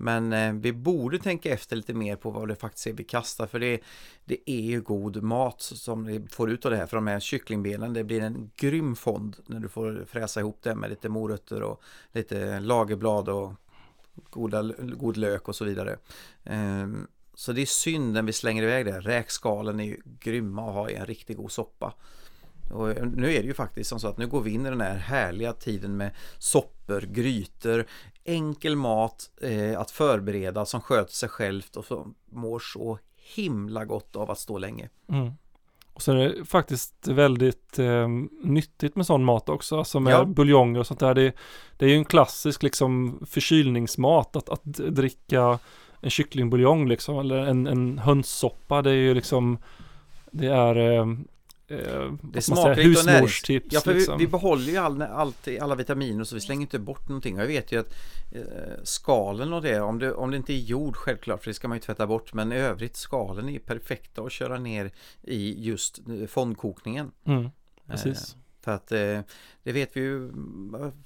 Men 0.00 0.32
eh, 0.32 0.52
vi 0.52 0.72
borde 0.72 1.18
tänka 1.18 1.52
efter 1.52 1.76
lite 1.76 1.94
mer 1.94 2.16
på 2.16 2.30
vad 2.30 2.48
det 2.48 2.56
faktiskt 2.56 2.86
är 2.86 2.92
vi 2.92 3.04
kastar 3.04 3.46
för 3.46 3.60
det, 3.60 3.80
det 4.24 4.50
är 4.50 4.60
ju 4.60 4.80
god 4.80 5.22
mat 5.22 5.60
som 5.60 6.04
vi 6.04 6.26
får 6.30 6.50
ut 6.50 6.64
av 6.64 6.70
det 6.70 6.76
här 6.76 6.86
för 6.86 6.96
de 6.96 7.06
här 7.06 7.20
kycklingbenen. 7.20 7.92
Det 7.92 8.04
blir 8.04 8.20
en 8.20 8.50
grym 8.56 8.96
fond 8.96 9.36
när 9.46 9.60
du 9.60 9.68
får 9.68 10.04
fräsa 10.08 10.40
ihop 10.40 10.58
det 10.62 10.74
med 10.74 10.90
lite 10.90 11.08
morötter 11.08 11.62
och 11.62 11.82
lite 12.12 12.60
lagerblad 12.60 13.28
och 13.28 13.52
goda, 14.30 14.62
god 14.78 15.16
lök 15.16 15.48
och 15.48 15.56
så 15.56 15.64
vidare. 15.64 15.98
Eh, 16.44 16.88
så 17.34 17.52
det 17.52 17.62
är 17.62 17.66
synd 17.66 18.12
när 18.12 18.22
vi 18.22 18.32
slänger 18.32 18.62
iväg 18.62 18.86
det. 18.86 19.00
Räkskalen 19.00 19.80
är 19.80 19.84
ju 19.84 19.96
grymma 20.20 20.68
att 20.68 20.74
ha 20.74 20.90
i 20.90 20.94
en 20.94 21.06
riktigt 21.06 21.36
god 21.36 21.52
soppa. 21.52 21.94
Och 22.70 22.88
nu 23.16 23.34
är 23.34 23.40
det 23.42 23.46
ju 23.46 23.54
faktiskt 23.54 23.90
som 23.90 24.00
så 24.00 24.08
att 24.08 24.18
nu 24.18 24.26
går 24.26 24.40
vi 24.40 24.50
in 24.50 24.66
i 24.66 24.70
den 24.70 24.80
här 24.80 24.96
härliga 24.96 25.52
tiden 25.52 25.96
med 25.96 26.10
soppor, 26.38 27.00
grytor, 27.00 27.84
enkel 28.24 28.76
mat 28.76 29.30
eh, 29.40 29.80
att 29.80 29.90
förbereda 29.90 30.64
som 30.64 30.80
sköter 30.80 31.12
sig 31.12 31.28
självt 31.28 31.76
och 31.76 31.84
som 31.84 32.14
mår 32.30 32.58
så 32.58 32.98
himla 33.34 33.84
gott 33.84 34.16
av 34.16 34.30
att 34.30 34.38
stå 34.38 34.58
länge. 34.58 34.88
Mm. 35.08 35.32
Och 35.92 36.02
så 36.02 36.12
är 36.12 36.16
det 36.16 36.44
faktiskt 36.44 37.08
väldigt 37.08 37.78
eh, 37.78 38.08
nyttigt 38.42 38.96
med 38.96 39.06
sån 39.06 39.24
mat 39.24 39.48
också, 39.48 39.78
alltså 39.78 40.00
med 40.00 40.12
Ja. 40.12 40.24
buljonger 40.24 40.80
och 40.80 40.86
sånt 40.86 41.00
där. 41.00 41.14
Det, 41.14 41.32
det 41.76 41.84
är 41.84 41.88
ju 41.88 41.96
en 41.96 42.04
klassisk 42.04 42.62
liksom 42.62 43.18
förkylningsmat 43.26 44.36
att, 44.36 44.48
att 44.48 44.64
dricka 44.74 45.58
en 46.00 46.10
kycklingbuljong 46.10 46.88
liksom, 46.88 47.18
eller 47.18 47.36
en, 47.36 47.66
en 47.66 47.98
hönssoppa. 47.98 48.82
Det 48.82 48.90
är 48.90 48.94
ju 48.94 49.14
liksom, 49.14 49.58
det 50.30 50.46
är 50.46 50.76
eh, 50.76 51.06
eh, 51.68 52.12
Det 52.22 52.40
säger, 52.40 52.40
smakrikt 52.40 52.98
och 52.98 53.06
närings... 53.06 53.08
husmorstips. 53.08 53.66
Ja, 53.70 53.80
för 53.80 53.94
liksom. 53.94 54.18
vi, 54.18 54.24
vi 54.24 54.30
behåller 54.30 54.72
ju 54.72 54.76
all, 54.76 55.02
allt, 55.02 55.48
alla 55.60 55.74
vitaminer 55.74 56.24
så 56.24 56.34
vi 56.34 56.40
slänger 56.40 56.60
inte 56.62 56.78
bort 56.78 57.08
någonting. 57.08 57.36
Och 57.36 57.42
jag 57.42 57.46
vet 57.46 57.72
ju 57.72 57.80
att 57.80 57.94
eh, 58.32 58.42
skalen 58.82 59.52
och 59.52 59.62
det 59.62 59.80
om, 59.80 59.98
det, 59.98 60.12
om 60.12 60.30
det 60.30 60.36
inte 60.36 60.52
är 60.52 60.58
jord 60.58 60.96
självklart, 60.96 61.42
för 61.42 61.50
det 61.50 61.54
ska 61.54 61.68
man 61.68 61.76
ju 61.76 61.82
tvätta 61.82 62.06
bort. 62.06 62.32
Men 62.32 62.52
i 62.52 62.56
övrigt, 62.56 62.96
skalen 62.96 63.48
är 63.48 63.52
ju 63.52 63.58
perfekta 63.58 64.22
att 64.22 64.32
köra 64.32 64.58
ner 64.58 64.90
i 65.22 65.64
just 65.64 65.98
eh, 65.98 66.26
fondkokningen. 66.26 67.10
mm, 67.26 67.50
precis. 67.86 68.36
För 68.68 68.74
att 68.74 68.92
eh, 68.92 69.20
det 69.62 69.72
vet 69.72 69.96
vi 69.96 70.00
ju 70.00 70.32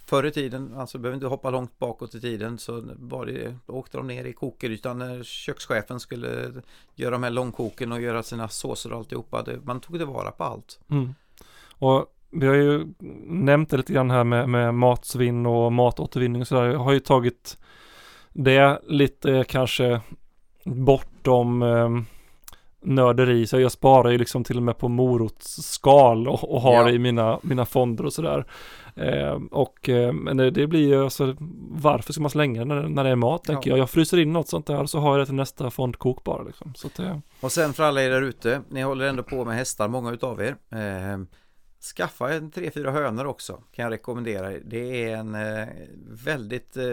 förr 0.06 0.26
i 0.26 0.30
tiden, 0.30 0.74
alltså 0.76 0.98
behöver 0.98 1.14
inte 1.14 1.26
hoppa 1.26 1.50
långt 1.50 1.78
bakåt 1.78 2.14
i 2.14 2.20
tiden 2.20 2.58
så 2.58 2.82
var 2.98 3.26
det, 3.26 3.56
då 3.66 3.72
åkte 3.72 3.96
de 3.96 4.06
ner 4.06 4.24
i 4.24 4.32
kokgrytan 4.32 4.98
när 4.98 5.22
kökschefen 5.22 6.00
skulle 6.00 6.52
göra 6.94 7.10
de 7.10 7.22
här 7.22 7.30
långkoken 7.30 7.92
och 7.92 8.00
göra 8.00 8.22
sina 8.22 8.48
såser 8.48 8.92
och 8.92 8.98
alltihopa. 8.98 9.42
Det, 9.42 9.60
man 9.64 9.80
tog 9.80 9.96
tillvara 9.96 10.30
på 10.30 10.44
allt. 10.44 10.80
Mm. 10.90 11.14
Och 11.78 12.06
vi 12.30 12.46
har 12.46 12.54
ju 12.54 12.86
nämnt 13.26 13.70
det 13.70 13.76
lite 13.76 13.92
grann 13.92 14.10
här 14.10 14.24
med, 14.24 14.48
med 14.48 14.74
matsvinn 14.74 15.46
och 15.46 15.72
matåtervinning 15.72 16.42
och 16.42 16.48
sådär. 16.48 16.64
Jag 16.64 16.78
har 16.78 16.92
ju 16.92 17.00
tagit 17.00 17.58
det 18.32 18.80
lite 18.86 19.44
kanske 19.48 20.00
bortom 20.64 21.62
eh, 21.62 21.88
nörderi. 22.82 23.46
Så 23.46 23.60
jag 23.60 23.72
sparar 23.72 24.10
ju 24.10 24.18
liksom 24.18 24.44
till 24.44 24.56
och 24.56 24.62
med 24.62 24.78
på 24.78 24.88
morotsskal 24.88 26.28
och, 26.28 26.54
och 26.54 26.60
har 26.60 26.72
Ja. 26.74 26.84
det 26.84 26.90
i 26.92 26.98
mina, 26.98 27.38
mina 27.42 27.64
fonder 27.66 28.06
och 28.06 28.12
sådär. 28.12 28.44
Eh, 28.96 29.38
och 29.50 29.88
eh, 29.88 30.12
men 30.12 30.36
det, 30.36 30.50
det 30.50 30.66
blir 30.66 30.88
ju 30.88 31.04
alltså 31.04 31.36
varför 31.70 32.12
ska 32.12 32.22
man 32.22 32.30
slänga 32.30 32.64
när, 32.64 32.82
när 32.82 33.04
det 33.04 33.10
är 33.10 33.16
mat 33.16 33.44
tänker 33.44 33.70
Ja. 33.70 33.76
jag. 33.76 33.82
Jag 33.82 33.90
fryser 33.90 34.18
in 34.18 34.32
något 34.32 34.48
sånt 34.48 34.66
där 34.66 34.86
så 34.86 34.98
har 34.98 35.10
jag 35.10 35.20
det 35.20 35.26
till 35.26 35.34
nästa 35.34 35.70
fondkok 35.70 36.24
bara 36.24 36.42
liksom. 36.42 36.72
Så 36.76 36.86
att 36.86 36.94
det, 36.94 37.20
Och 37.40 37.52
sen 37.52 37.72
för 37.72 37.82
alla 37.82 38.02
er 38.02 38.10
där 38.10 38.22
ute, 38.22 38.60
ni 38.70 38.82
håller 38.82 39.06
ändå 39.06 39.22
på 39.22 39.44
med 39.44 39.56
hästar, 39.56 39.88
många 39.88 40.10
utav 40.12 40.40
er. 40.42 40.56
Skaffa 41.82 42.32
en 42.32 42.50
3-4 42.50 42.90
hönor 42.90 43.24
också, 43.24 43.62
kan 43.72 43.82
jag 43.82 43.92
rekommendera. 43.92 44.50
Det 44.64 45.10
är 45.10 45.16
en 45.16 45.34
eh, 45.34 45.68
väldigt 46.08 46.76
eh, 46.76 46.84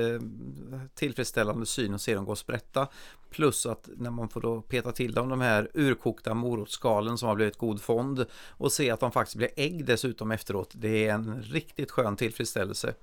tillfredsställande 0.96 1.66
syn 1.66 1.94
att 1.94 2.02
se 2.02 2.16
dem 2.16 2.26
gå 2.26 2.32
och 2.32 2.38
sprätta. 2.38 2.88
Plus 3.30 3.66
att 3.66 3.90
när 3.98 4.12
man 4.12 4.30
får 4.30 4.42
då 4.42 4.62
peta 4.62 4.92
till 4.92 5.14
dem 5.14 5.30
de 5.30 5.42
här 5.42 5.70
urkokta 5.74 6.34
morotsskalen 6.34 7.18
som 7.18 7.28
har 7.28 7.36
blivit 7.36 7.58
god 7.58 7.82
fond 7.82 8.26
och 8.48 8.72
se 8.72 8.92
att 8.92 9.00
de 9.00 9.12
faktiskt 9.12 9.36
blir 9.36 9.50
ägg 9.56 9.86
dessutom 9.86 10.32
efteråt. 10.32 10.72
Det 10.74 11.08
är 11.08 11.14
en 11.14 11.42
riktigt 11.42 11.92
skön 11.92 12.16
tillfredsställelse. 12.16 12.94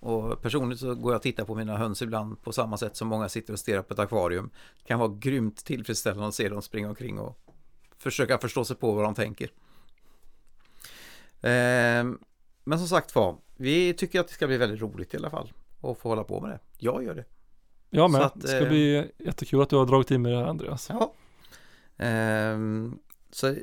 Och 0.00 0.42
personligt 0.42 0.80
så 0.80 0.94
går 0.94 1.12
jag 1.12 1.16
och 1.16 1.22
tittar 1.22 1.44
på 1.44 1.54
mina 1.54 1.76
höns 1.76 2.02
ibland 2.02 2.42
på 2.42 2.52
samma 2.52 2.76
sätt 2.76 2.96
som 2.96 3.08
många 3.08 3.28
sitter 3.28 3.52
och 3.52 3.58
stirrar 3.58 3.82
på 3.82 3.94
ett 3.94 4.00
akvarium. 4.00 4.50
Det 4.78 4.88
kan 4.88 4.98
vara 4.98 5.12
grymt 5.18 5.64
tillfredsställande 5.64 6.28
att 6.28 6.34
se 6.34 6.48
dem 6.48 6.62
springa 6.62 6.88
omkring 6.88 7.18
och 7.18 7.38
försöka 7.98 8.38
förstå 8.38 8.64
sig 8.64 8.76
på 8.76 8.92
vad 8.92 9.04
de 9.04 9.14
tänker. 9.14 9.50
Ehm, 11.42 12.18
men 12.64 12.78
som 12.78 12.88
sagt 12.88 13.14
var, 13.14 13.36
vi 13.56 13.94
tycker 13.94 14.20
att 14.20 14.28
det 14.28 14.34
ska 14.34 14.46
bli 14.46 14.56
väldigt 14.56 14.80
roligt 14.80 15.14
i 15.14 15.16
alla 15.16 15.30
fall 15.30 15.52
att 15.82 15.98
få 15.98 16.08
hålla 16.08 16.24
på 16.24 16.40
med 16.40 16.50
det. 16.50 16.58
Jag 16.78 17.04
gör 17.04 17.14
det. 17.14 17.24
ja 17.90 18.08
men 18.08 18.22
att, 18.22 18.40
det 18.40 18.48
ska 18.48 18.66
bli 18.66 19.10
jättekul 19.18 19.62
att 19.62 19.70
du 19.70 19.76
har 19.76 19.86
dragit 19.86 20.10
in 20.10 20.22
med 20.22 20.32
det 20.32 20.38
här 20.38 20.44
Andreas. 20.44 20.88
Ja. 20.88 21.12
Ehm, 21.96 22.98
så 23.30 23.56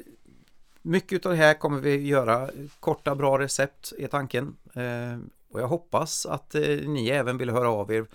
mycket 0.81 1.25
av 1.25 1.31
det 1.31 1.37
här 1.37 1.53
kommer 1.53 1.79
vi 1.79 2.07
göra. 2.07 2.49
Korta 2.79 3.15
bra 3.15 3.39
recept 3.39 3.93
är 3.99 4.07
tanken. 4.07 4.55
Ehm, 4.73 5.29
och 5.49 5.61
jag 5.61 5.67
hoppas 5.67 6.25
att 6.25 6.55
eh, 6.55 6.61
ni 6.67 7.09
även 7.09 7.37
vill 7.37 7.49
höra 7.49 7.69
av 7.69 7.91
er 7.91 8.05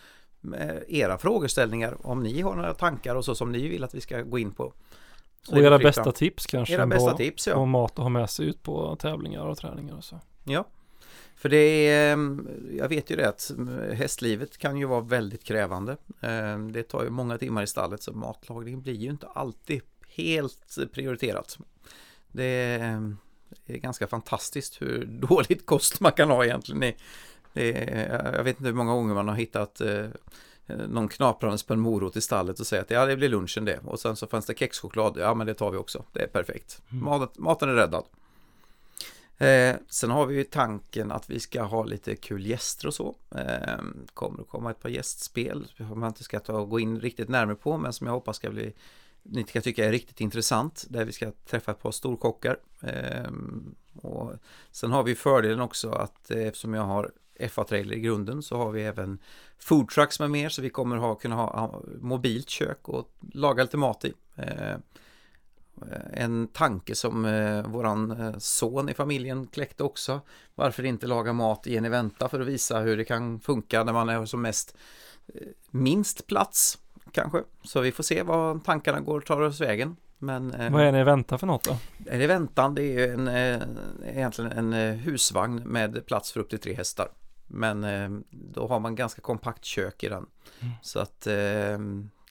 med 0.40 0.84
era 0.88 1.18
frågeställningar. 1.18 1.96
Om 2.02 2.22
ni 2.22 2.40
har 2.40 2.54
några 2.54 2.74
tankar 2.74 3.14
och 3.14 3.24
så 3.24 3.34
som 3.34 3.52
ni 3.52 3.68
vill 3.68 3.84
att 3.84 3.94
vi 3.94 4.00
ska 4.00 4.22
gå 4.22 4.38
in 4.38 4.52
på. 4.52 4.72
Så 5.42 5.52
Och 5.52 5.58
era 5.58 5.78
bästa 5.78 6.12
tips 6.12 6.46
kanske 6.46 6.74
Era 6.74 6.86
bästa 6.86 7.16
tips 7.16 7.46
ja. 7.46 7.54
på 7.54 7.66
mat 7.66 7.92
att 7.92 8.02
ha 8.02 8.08
med 8.08 8.30
sig 8.30 8.46
ut 8.46 8.62
på 8.62 8.96
tävlingar 8.96 9.46
och 9.46 9.58
träningar 9.58 9.96
och 9.96 10.04
så. 10.04 10.20
Ja, 10.44 10.64
för 11.38 11.48
det 11.48 11.56
är, 11.56 12.12
ehm, 12.12 12.48
jag 12.72 12.88
vet 12.88 13.10
ju 13.10 13.16
det 13.16 13.28
att 13.28 13.50
mm, 13.50 13.96
hästlivet 13.96 14.58
kan 14.58 14.76
ju 14.76 14.86
vara 14.86 15.00
väldigt 15.00 15.44
krävande. 15.44 15.96
Ehm, 16.20 16.72
Det 16.72 16.82
tar 16.82 17.04
ju 17.04 17.10
många 17.10 17.38
timmar 17.38 17.62
i 17.62 17.66
stallet 17.66 18.02
så 18.02 18.12
matlagning 18.12 18.82
blir 18.82 18.94
ju 18.94 19.10
inte 19.10 19.26
alltid 19.26 19.80
helt 20.08 20.76
prioriterat. 20.92 21.58
Det 22.32 22.44
är, 22.44 23.16
det 23.66 23.72
är 23.72 23.78
ganska 23.78 24.06
fantastiskt 24.06 24.82
hur 24.82 25.04
dåligt 25.28 25.66
kost 25.66 26.00
man 26.00 26.12
kan 26.12 26.30
ha 26.30 26.44
egentligen. 26.44 26.80
Det, 26.80 26.94
det 27.52 27.72
är, 27.72 28.36
jag 28.36 28.44
vet 28.44 28.56
inte 28.56 28.68
hur 28.68 28.76
många 28.76 28.92
gånger 28.92 29.14
man 29.14 29.28
har 29.28 29.36
hittat 29.36 29.80
eh, 29.80 30.06
någon 30.68 31.08
knaprandes 31.08 31.62
på 31.62 31.72
en 31.72 31.80
morot 31.80 32.16
i 32.16 32.20
stallet 32.20 32.60
och 32.60 32.66
säger 32.66 32.82
att 32.82 32.90
ja, 32.90 33.06
det 33.06 33.16
blir 33.16 33.28
lunchen 33.28 33.64
det. 33.64 33.78
Och 33.84 34.00
sen 34.00 34.16
så 34.16 34.26
fanns 34.26 34.46
det 34.46 34.58
kexchoklad. 34.58 35.16
Ja, 35.18 35.34
men 35.34 35.46
det 35.46 35.54
tar 35.54 35.70
vi 35.70 35.76
också. 35.76 36.04
Det 36.12 36.22
är 36.22 36.26
perfekt. 36.26 36.82
Mat, 36.88 37.38
maten 37.38 37.68
är 37.68 37.74
räddad. 37.74 38.04
Eh, 39.38 39.76
sen 39.88 40.10
har 40.10 40.26
vi 40.26 40.34
ju 40.34 40.44
tanken 40.44 41.12
att 41.12 41.30
vi 41.30 41.40
ska 41.40 41.62
ha 41.62 41.84
lite 41.84 42.16
kul 42.16 42.46
gäster 42.46 42.86
och 42.86 42.94
så. 42.94 43.14
Eh, 43.34 43.78
kommer 44.14 44.40
att 44.40 44.48
komma 44.48 44.70
ett 44.70 44.80
par 44.80 44.88
gästspel 44.88 45.72
som 45.76 46.02
jag 46.02 46.10
inte 46.10 46.24
ska 46.24 46.40
ta 46.40 46.52
och 46.52 46.70
gå 46.70 46.80
in 46.80 47.00
riktigt 47.00 47.28
närmare 47.28 47.56
på 47.56 47.76
men 47.76 47.92
som 47.92 48.06
jag 48.06 48.14
hoppas 48.14 48.36
ska 48.36 48.50
bli 48.50 48.72
ni 49.22 49.44
ska 49.44 49.60
tycka 49.60 49.84
är 49.84 49.92
riktigt 49.92 50.20
intressant 50.20 50.84
där 50.88 51.04
vi 51.04 51.12
ska 51.12 51.32
träffa 51.46 51.72
ett 51.72 51.82
par 51.82 51.90
storkockar. 51.90 52.58
Ehm, 52.80 53.74
och 54.02 54.32
sen 54.70 54.92
har 54.92 55.02
vi 55.02 55.14
fördelen 55.14 55.60
också 55.60 55.90
att 55.90 56.30
eh, 56.30 56.46
eftersom 56.46 56.74
jag 56.74 56.82
har 56.82 57.10
FA-trailer 57.40 57.96
i 57.96 58.00
grunden 58.00 58.42
så 58.42 58.56
har 58.56 58.72
vi 58.72 58.82
även 58.82 59.18
foodtrucks 59.58 60.20
med 60.20 60.30
mer 60.30 60.48
så 60.48 60.62
vi 60.62 60.70
kommer 60.70 60.96
ha, 60.96 61.14
kunna 61.14 61.34
ha 61.34 61.82
mobilt 62.00 62.48
kök 62.48 62.88
och 62.88 63.10
laga 63.32 63.62
lite 63.62 63.76
mat 63.76 64.04
i. 64.04 64.14
Eh, 64.36 64.76
en 66.12 66.48
tanke 66.48 66.94
som 66.94 67.24
eh, 67.24 67.66
våran 67.66 68.34
son 68.40 68.88
i 68.88 68.94
familjen 68.94 69.46
kläckte 69.46 69.82
också. 69.82 70.20
Varför 70.54 70.84
inte 70.84 71.06
laga 71.06 71.32
mat 71.32 71.66
i 71.66 71.76
en 71.76 71.84
eventa 71.84 72.28
för 72.28 72.40
att 72.40 72.46
visa 72.46 72.80
hur 72.80 72.96
det 72.96 73.04
kan 73.04 73.40
funka 73.40 73.84
när 73.84 73.92
man 73.92 74.08
är 74.08 74.24
som 74.24 74.42
mest 74.42 74.76
minst 75.70 76.26
plats 76.26 76.78
kanske. 77.12 77.42
Så 77.62 77.80
vi 77.80 77.92
får 77.92 78.02
se 78.02 78.22
vad 78.22 78.64
tankarna 78.64 79.00
går 79.00 79.18
och 79.18 79.26
tar 79.26 79.40
oss 79.40 79.60
vägen. 79.60 79.96
Men 80.18 80.54
eh, 80.54 80.72
Vad 80.72 80.80
är 80.80 80.84
det 80.84 80.98
ni 80.98 81.04
väntar 81.04 81.38
för 81.38 81.46
något 81.46 81.64
då? 81.64 81.76
är 82.06 82.18
det 82.18 82.26
väntan? 82.26 82.74
Det 82.74 82.82
är 82.82 83.06
ju 83.06 83.12
en, 83.12 83.28
eh, 83.28 83.62
egentligen 84.16 84.52
en 84.52 84.72
eh, 84.72 84.94
husvagn 84.94 85.56
med 85.56 86.06
plats 86.06 86.32
för 86.32 86.40
upp 86.40 86.50
till 86.50 86.58
tre 86.58 86.74
hästar. 86.74 87.08
Men 87.46 87.84
eh, 87.84 88.10
då 88.30 88.68
har 88.68 88.80
man 88.80 88.94
ganska 88.94 89.20
kompakt 89.20 89.64
kök 89.64 90.04
i 90.04 90.08
den. 90.08 90.26
Mm. 90.60 90.74
Så 90.82 91.00
att 91.00 91.26
eh, 91.26 91.78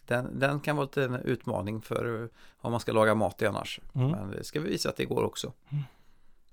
den, 0.05 0.39
den 0.39 0.59
kan 0.59 0.75
vara 0.75 0.85
lite 0.85 1.03
en 1.03 1.15
utmaning 1.15 1.81
för 1.81 2.23
eh, 2.23 2.29
om 2.57 2.71
man 2.71 2.79
ska 2.79 2.91
laga 2.91 3.15
mat 3.15 3.41
i 3.41 3.45
annars. 3.45 3.79
Mm. 3.95 4.11
Men 4.11 4.31
det 4.31 4.43
ska 4.43 4.59
vi 4.59 4.69
visa 4.69 4.89
att 4.89 4.97
det 4.97 5.05
går 5.05 5.23
också. 5.23 5.53
Mm. 5.69 5.83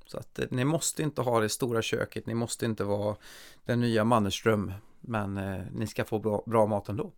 Så 0.06 0.18
att 0.18 0.38
eh, 0.38 0.46
ni 0.50 0.64
måste 0.64 1.02
inte 1.02 1.22
ha 1.22 1.40
det 1.40 1.48
stora 1.48 1.82
köket, 1.82 2.26
ni 2.26 2.34
måste 2.34 2.64
inte 2.64 2.84
vara 2.84 3.16
den 3.64 3.80
nya 3.80 4.04
Mannerström. 4.04 4.72
Men 5.00 5.36
eh, 5.36 5.60
ni 5.72 5.86
ska 5.86 6.04
få 6.04 6.18
bra, 6.18 6.42
bra 6.46 6.66
mat 6.66 6.88
ändå. 6.88 7.12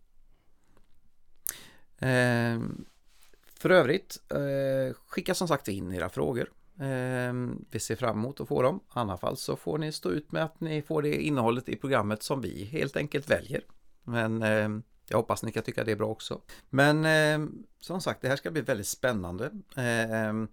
Eh, 1.99 2.59
för 3.53 3.69
övrigt, 3.69 4.17
eh, 4.29 4.95
skicka 5.07 5.35
som 5.35 5.47
sagt 5.47 5.67
in 5.67 5.93
era 5.93 6.09
frågor. 6.09 6.51
Eh, 6.79 7.33
vi 7.71 7.79
ser 7.79 7.95
fram 7.95 8.17
emot 8.17 8.41
att 8.41 8.47
få 8.47 8.61
dem. 8.61 8.75
I 8.75 8.99
annat 8.99 9.19
fall 9.19 9.37
så 9.37 9.55
får 9.55 9.77
ni 9.77 9.91
stå 9.91 10.09
ut 10.09 10.31
med 10.31 10.43
att 10.43 10.59
ni 10.59 10.81
får 10.81 11.01
det 11.01 11.21
innehållet 11.21 11.69
i 11.69 11.75
programmet 11.75 12.23
som 12.23 12.41
vi 12.41 12.63
helt 12.63 12.97
enkelt 12.97 13.29
väljer. 13.29 13.61
Men 14.03 14.43
eh, 14.43 14.69
jag 15.09 15.17
hoppas 15.17 15.43
ni 15.43 15.51
kan 15.51 15.63
tycka 15.63 15.83
det 15.83 15.91
är 15.91 15.95
bra 15.95 16.07
också. 16.07 16.41
Men 16.69 17.05
eh, 17.05 17.49
som 17.79 18.01
sagt, 18.01 18.21
det 18.21 18.27
här 18.27 18.35
ska 18.35 18.51
bli 18.51 18.61
väldigt 18.61 18.87
spännande. 18.87 19.51
Ehm, 19.75 20.47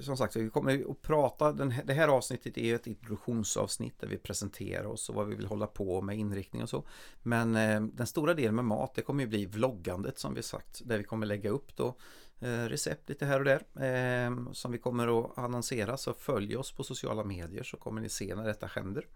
som 0.00 0.16
sagt, 0.16 0.36
vi 0.36 0.50
kommer 0.50 0.90
att 0.90 1.02
prata, 1.02 1.52
den, 1.52 1.74
det 1.84 1.92
här 1.92 2.08
avsnittet 2.08 2.58
är 2.58 2.74
ett 2.74 2.86
introduktionsavsnitt 2.86 4.00
där 4.00 4.08
vi 4.08 4.16
presenterar 4.16 4.84
oss 4.84 5.08
och 5.08 5.14
vad 5.14 5.26
vi 5.26 5.34
vill 5.34 5.46
hålla 5.46 5.66
på 5.66 6.00
med 6.00 6.18
inriktning 6.18 6.62
och 6.62 6.68
så. 6.68 6.84
Men 7.22 7.56
eh, 7.56 7.80
den 7.80 8.06
stora 8.06 8.34
delen 8.34 8.54
med 8.54 8.64
mat, 8.64 8.94
det 8.94 9.02
kommer 9.02 9.24
ju 9.24 9.28
bli 9.28 9.46
vloggandet 9.46 10.18
som 10.18 10.34
vi 10.34 10.42
sagt, 10.42 10.80
där 10.84 10.98
vi 10.98 11.04
kommer 11.04 11.26
lägga 11.26 11.50
upp 11.50 11.76
då 11.76 11.96
eh, 12.40 12.64
recept 12.64 13.08
lite 13.08 13.26
här 13.26 13.38
och 13.38 13.44
där 13.44 13.62
eh, 13.86 14.52
som 14.52 14.72
vi 14.72 14.78
kommer 14.78 15.20
att 15.20 15.38
annonsera. 15.38 15.96
Så 15.96 16.12
följ 16.12 16.56
oss 16.56 16.72
på 16.72 16.84
sociala 16.84 17.24
medier 17.24 17.62
så 17.62 17.76
kommer 17.76 18.00
ni 18.00 18.08
se 18.08 18.34
när 18.34 18.46
detta 18.46 18.66
händer. 18.66 19.06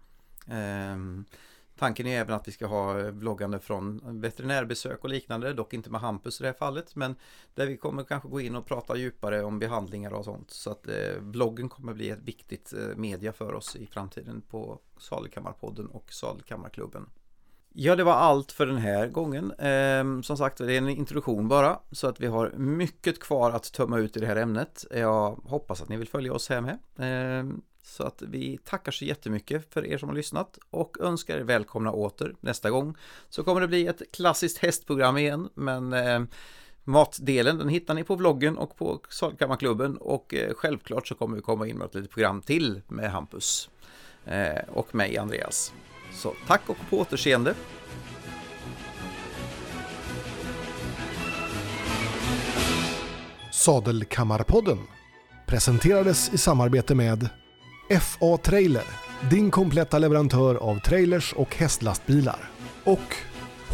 Ehm, 0.47 1.25
Tanken 1.77 2.07
är 2.07 2.19
även 2.19 2.35
att 2.35 2.47
vi 2.47 2.51
ska 2.51 2.65
ha 2.65 2.99
eh, 2.99 3.05
vloggande 3.05 3.59
från 3.59 4.01
veterinärbesök 4.21 5.03
och 5.03 5.09
liknande, 5.09 5.53
dock 5.53 5.73
inte 5.73 5.89
med 5.89 6.01
Hampus 6.01 6.39
i 6.39 6.43
det 6.43 6.49
här 6.49 6.55
fallet, 6.55 6.95
men 6.95 7.15
där 7.53 7.67
vi 7.67 7.77
kommer 7.77 8.03
kanske 8.03 8.29
gå 8.29 8.41
in 8.41 8.55
och 8.55 8.65
prata 8.65 8.97
djupare 8.97 9.43
om 9.43 9.59
behandlingar 9.59 10.11
och 10.11 10.25
sånt. 10.25 10.51
Så 10.51 10.71
att 10.71 10.87
eh, 10.87 11.19
vloggen 11.19 11.69
kommer 11.69 11.93
bli 11.93 12.09
ett 12.09 12.23
viktigt 12.23 12.73
eh, 12.73 12.95
media 12.95 13.33
för 13.33 13.53
oss 13.53 13.75
i 13.75 13.87
framtiden 13.87 14.41
på 14.41 14.79
Salkammarpodden 14.97 15.87
och 15.87 16.13
Salkammarklubben. 16.13 17.09
Ja, 17.77 17.95
det 17.95 18.03
var 18.03 18.13
allt 18.13 18.51
för 18.51 18.65
den 18.65 18.77
här 18.77 19.07
gången. 19.07 19.51
Eh, 19.51 20.21
som 20.21 20.37
sagt, 20.37 20.57
det 20.57 20.73
är 20.73 20.77
en 20.77 20.89
introduktion 20.89 21.47
bara, 21.47 21.79
så 21.91 22.07
att 22.07 22.19
vi 22.19 22.27
har 22.27 22.51
mycket 22.57 23.19
kvar 23.19 23.51
att 23.51 23.73
tömma 23.73 23.99
ut 23.99 24.17
i 24.17 24.19
det 24.19 24.27
här 24.27 24.35
ämnet. 24.35 24.85
Jag 24.91 25.31
hoppas 25.31 25.81
att 25.81 25.89
ni 25.89 25.97
vill 25.97 26.07
följa 26.07 26.33
oss 26.33 26.49
här 26.49 26.61
med. 26.61 26.79
Eh, 26.97 27.45
så 27.85 28.03
att 28.03 28.21
vi 28.21 28.59
tackar 28.63 28.91
så 28.91 29.05
jättemycket 29.05 29.73
för 29.73 29.85
er 29.85 29.97
som 29.97 30.09
har 30.09 30.15
lyssnat 30.15 30.59
och 30.69 30.97
önskar 31.01 31.37
er 31.37 31.43
välkomna 31.43 31.91
åter 31.91 32.35
nästa 32.39 32.69
gång. 32.69 32.95
Så 33.29 33.43
kommer 33.43 33.61
det 33.61 33.67
bli 33.67 33.87
ett 33.87 34.01
klassiskt 34.11 34.57
hästprogram 34.57 35.17
igen, 35.17 35.49
men 35.53 35.93
eh, 35.93 36.21
matdelen 36.83 37.57
den 37.57 37.69
hittar 37.69 37.93
ni 37.93 38.03
på 38.03 38.15
vloggen 38.15 38.57
och 38.57 38.77
på 38.77 38.99
Salkammarklubben 39.09 39.97
och 39.97 40.33
eh, 40.33 40.53
självklart 40.53 41.07
så 41.07 41.15
kommer 41.15 41.35
vi 41.35 41.41
komma 41.41 41.67
in 41.67 41.77
med 41.77 41.85
ett 41.85 41.95
litet 41.95 42.11
program 42.11 42.41
till 42.41 42.81
med 42.87 43.11
Hampus 43.11 43.69
eh, 44.25 44.63
och 44.73 44.95
mig 44.95 45.17
Andreas. 45.17 45.73
Så 46.13 46.33
tack 46.47 46.61
och 46.69 46.77
på 46.89 46.99
återseende! 46.99 47.55
Sadelkammarpodden 53.51 54.77
presenterades 55.45 56.33
i 56.33 56.37
samarbete 56.37 56.95
med 56.95 57.29
FA 57.89 58.37
Trailer, 58.37 58.83
din 59.31 59.51
kompletta 59.51 59.99
leverantör 59.99 60.55
av 60.55 60.79
trailers 60.79 61.33
och 61.33 61.55
hästlastbilar. 61.55 62.49
Och 62.83 63.15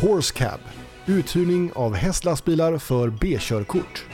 Horse 0.02 0.34
Cab, 0.34 0.60
uthyrning 1.06 1.72
av 1.76 1.96
hästlastbilar 1.96 2.78
för 2.78 3.10
B-körkort. 3.10 4.06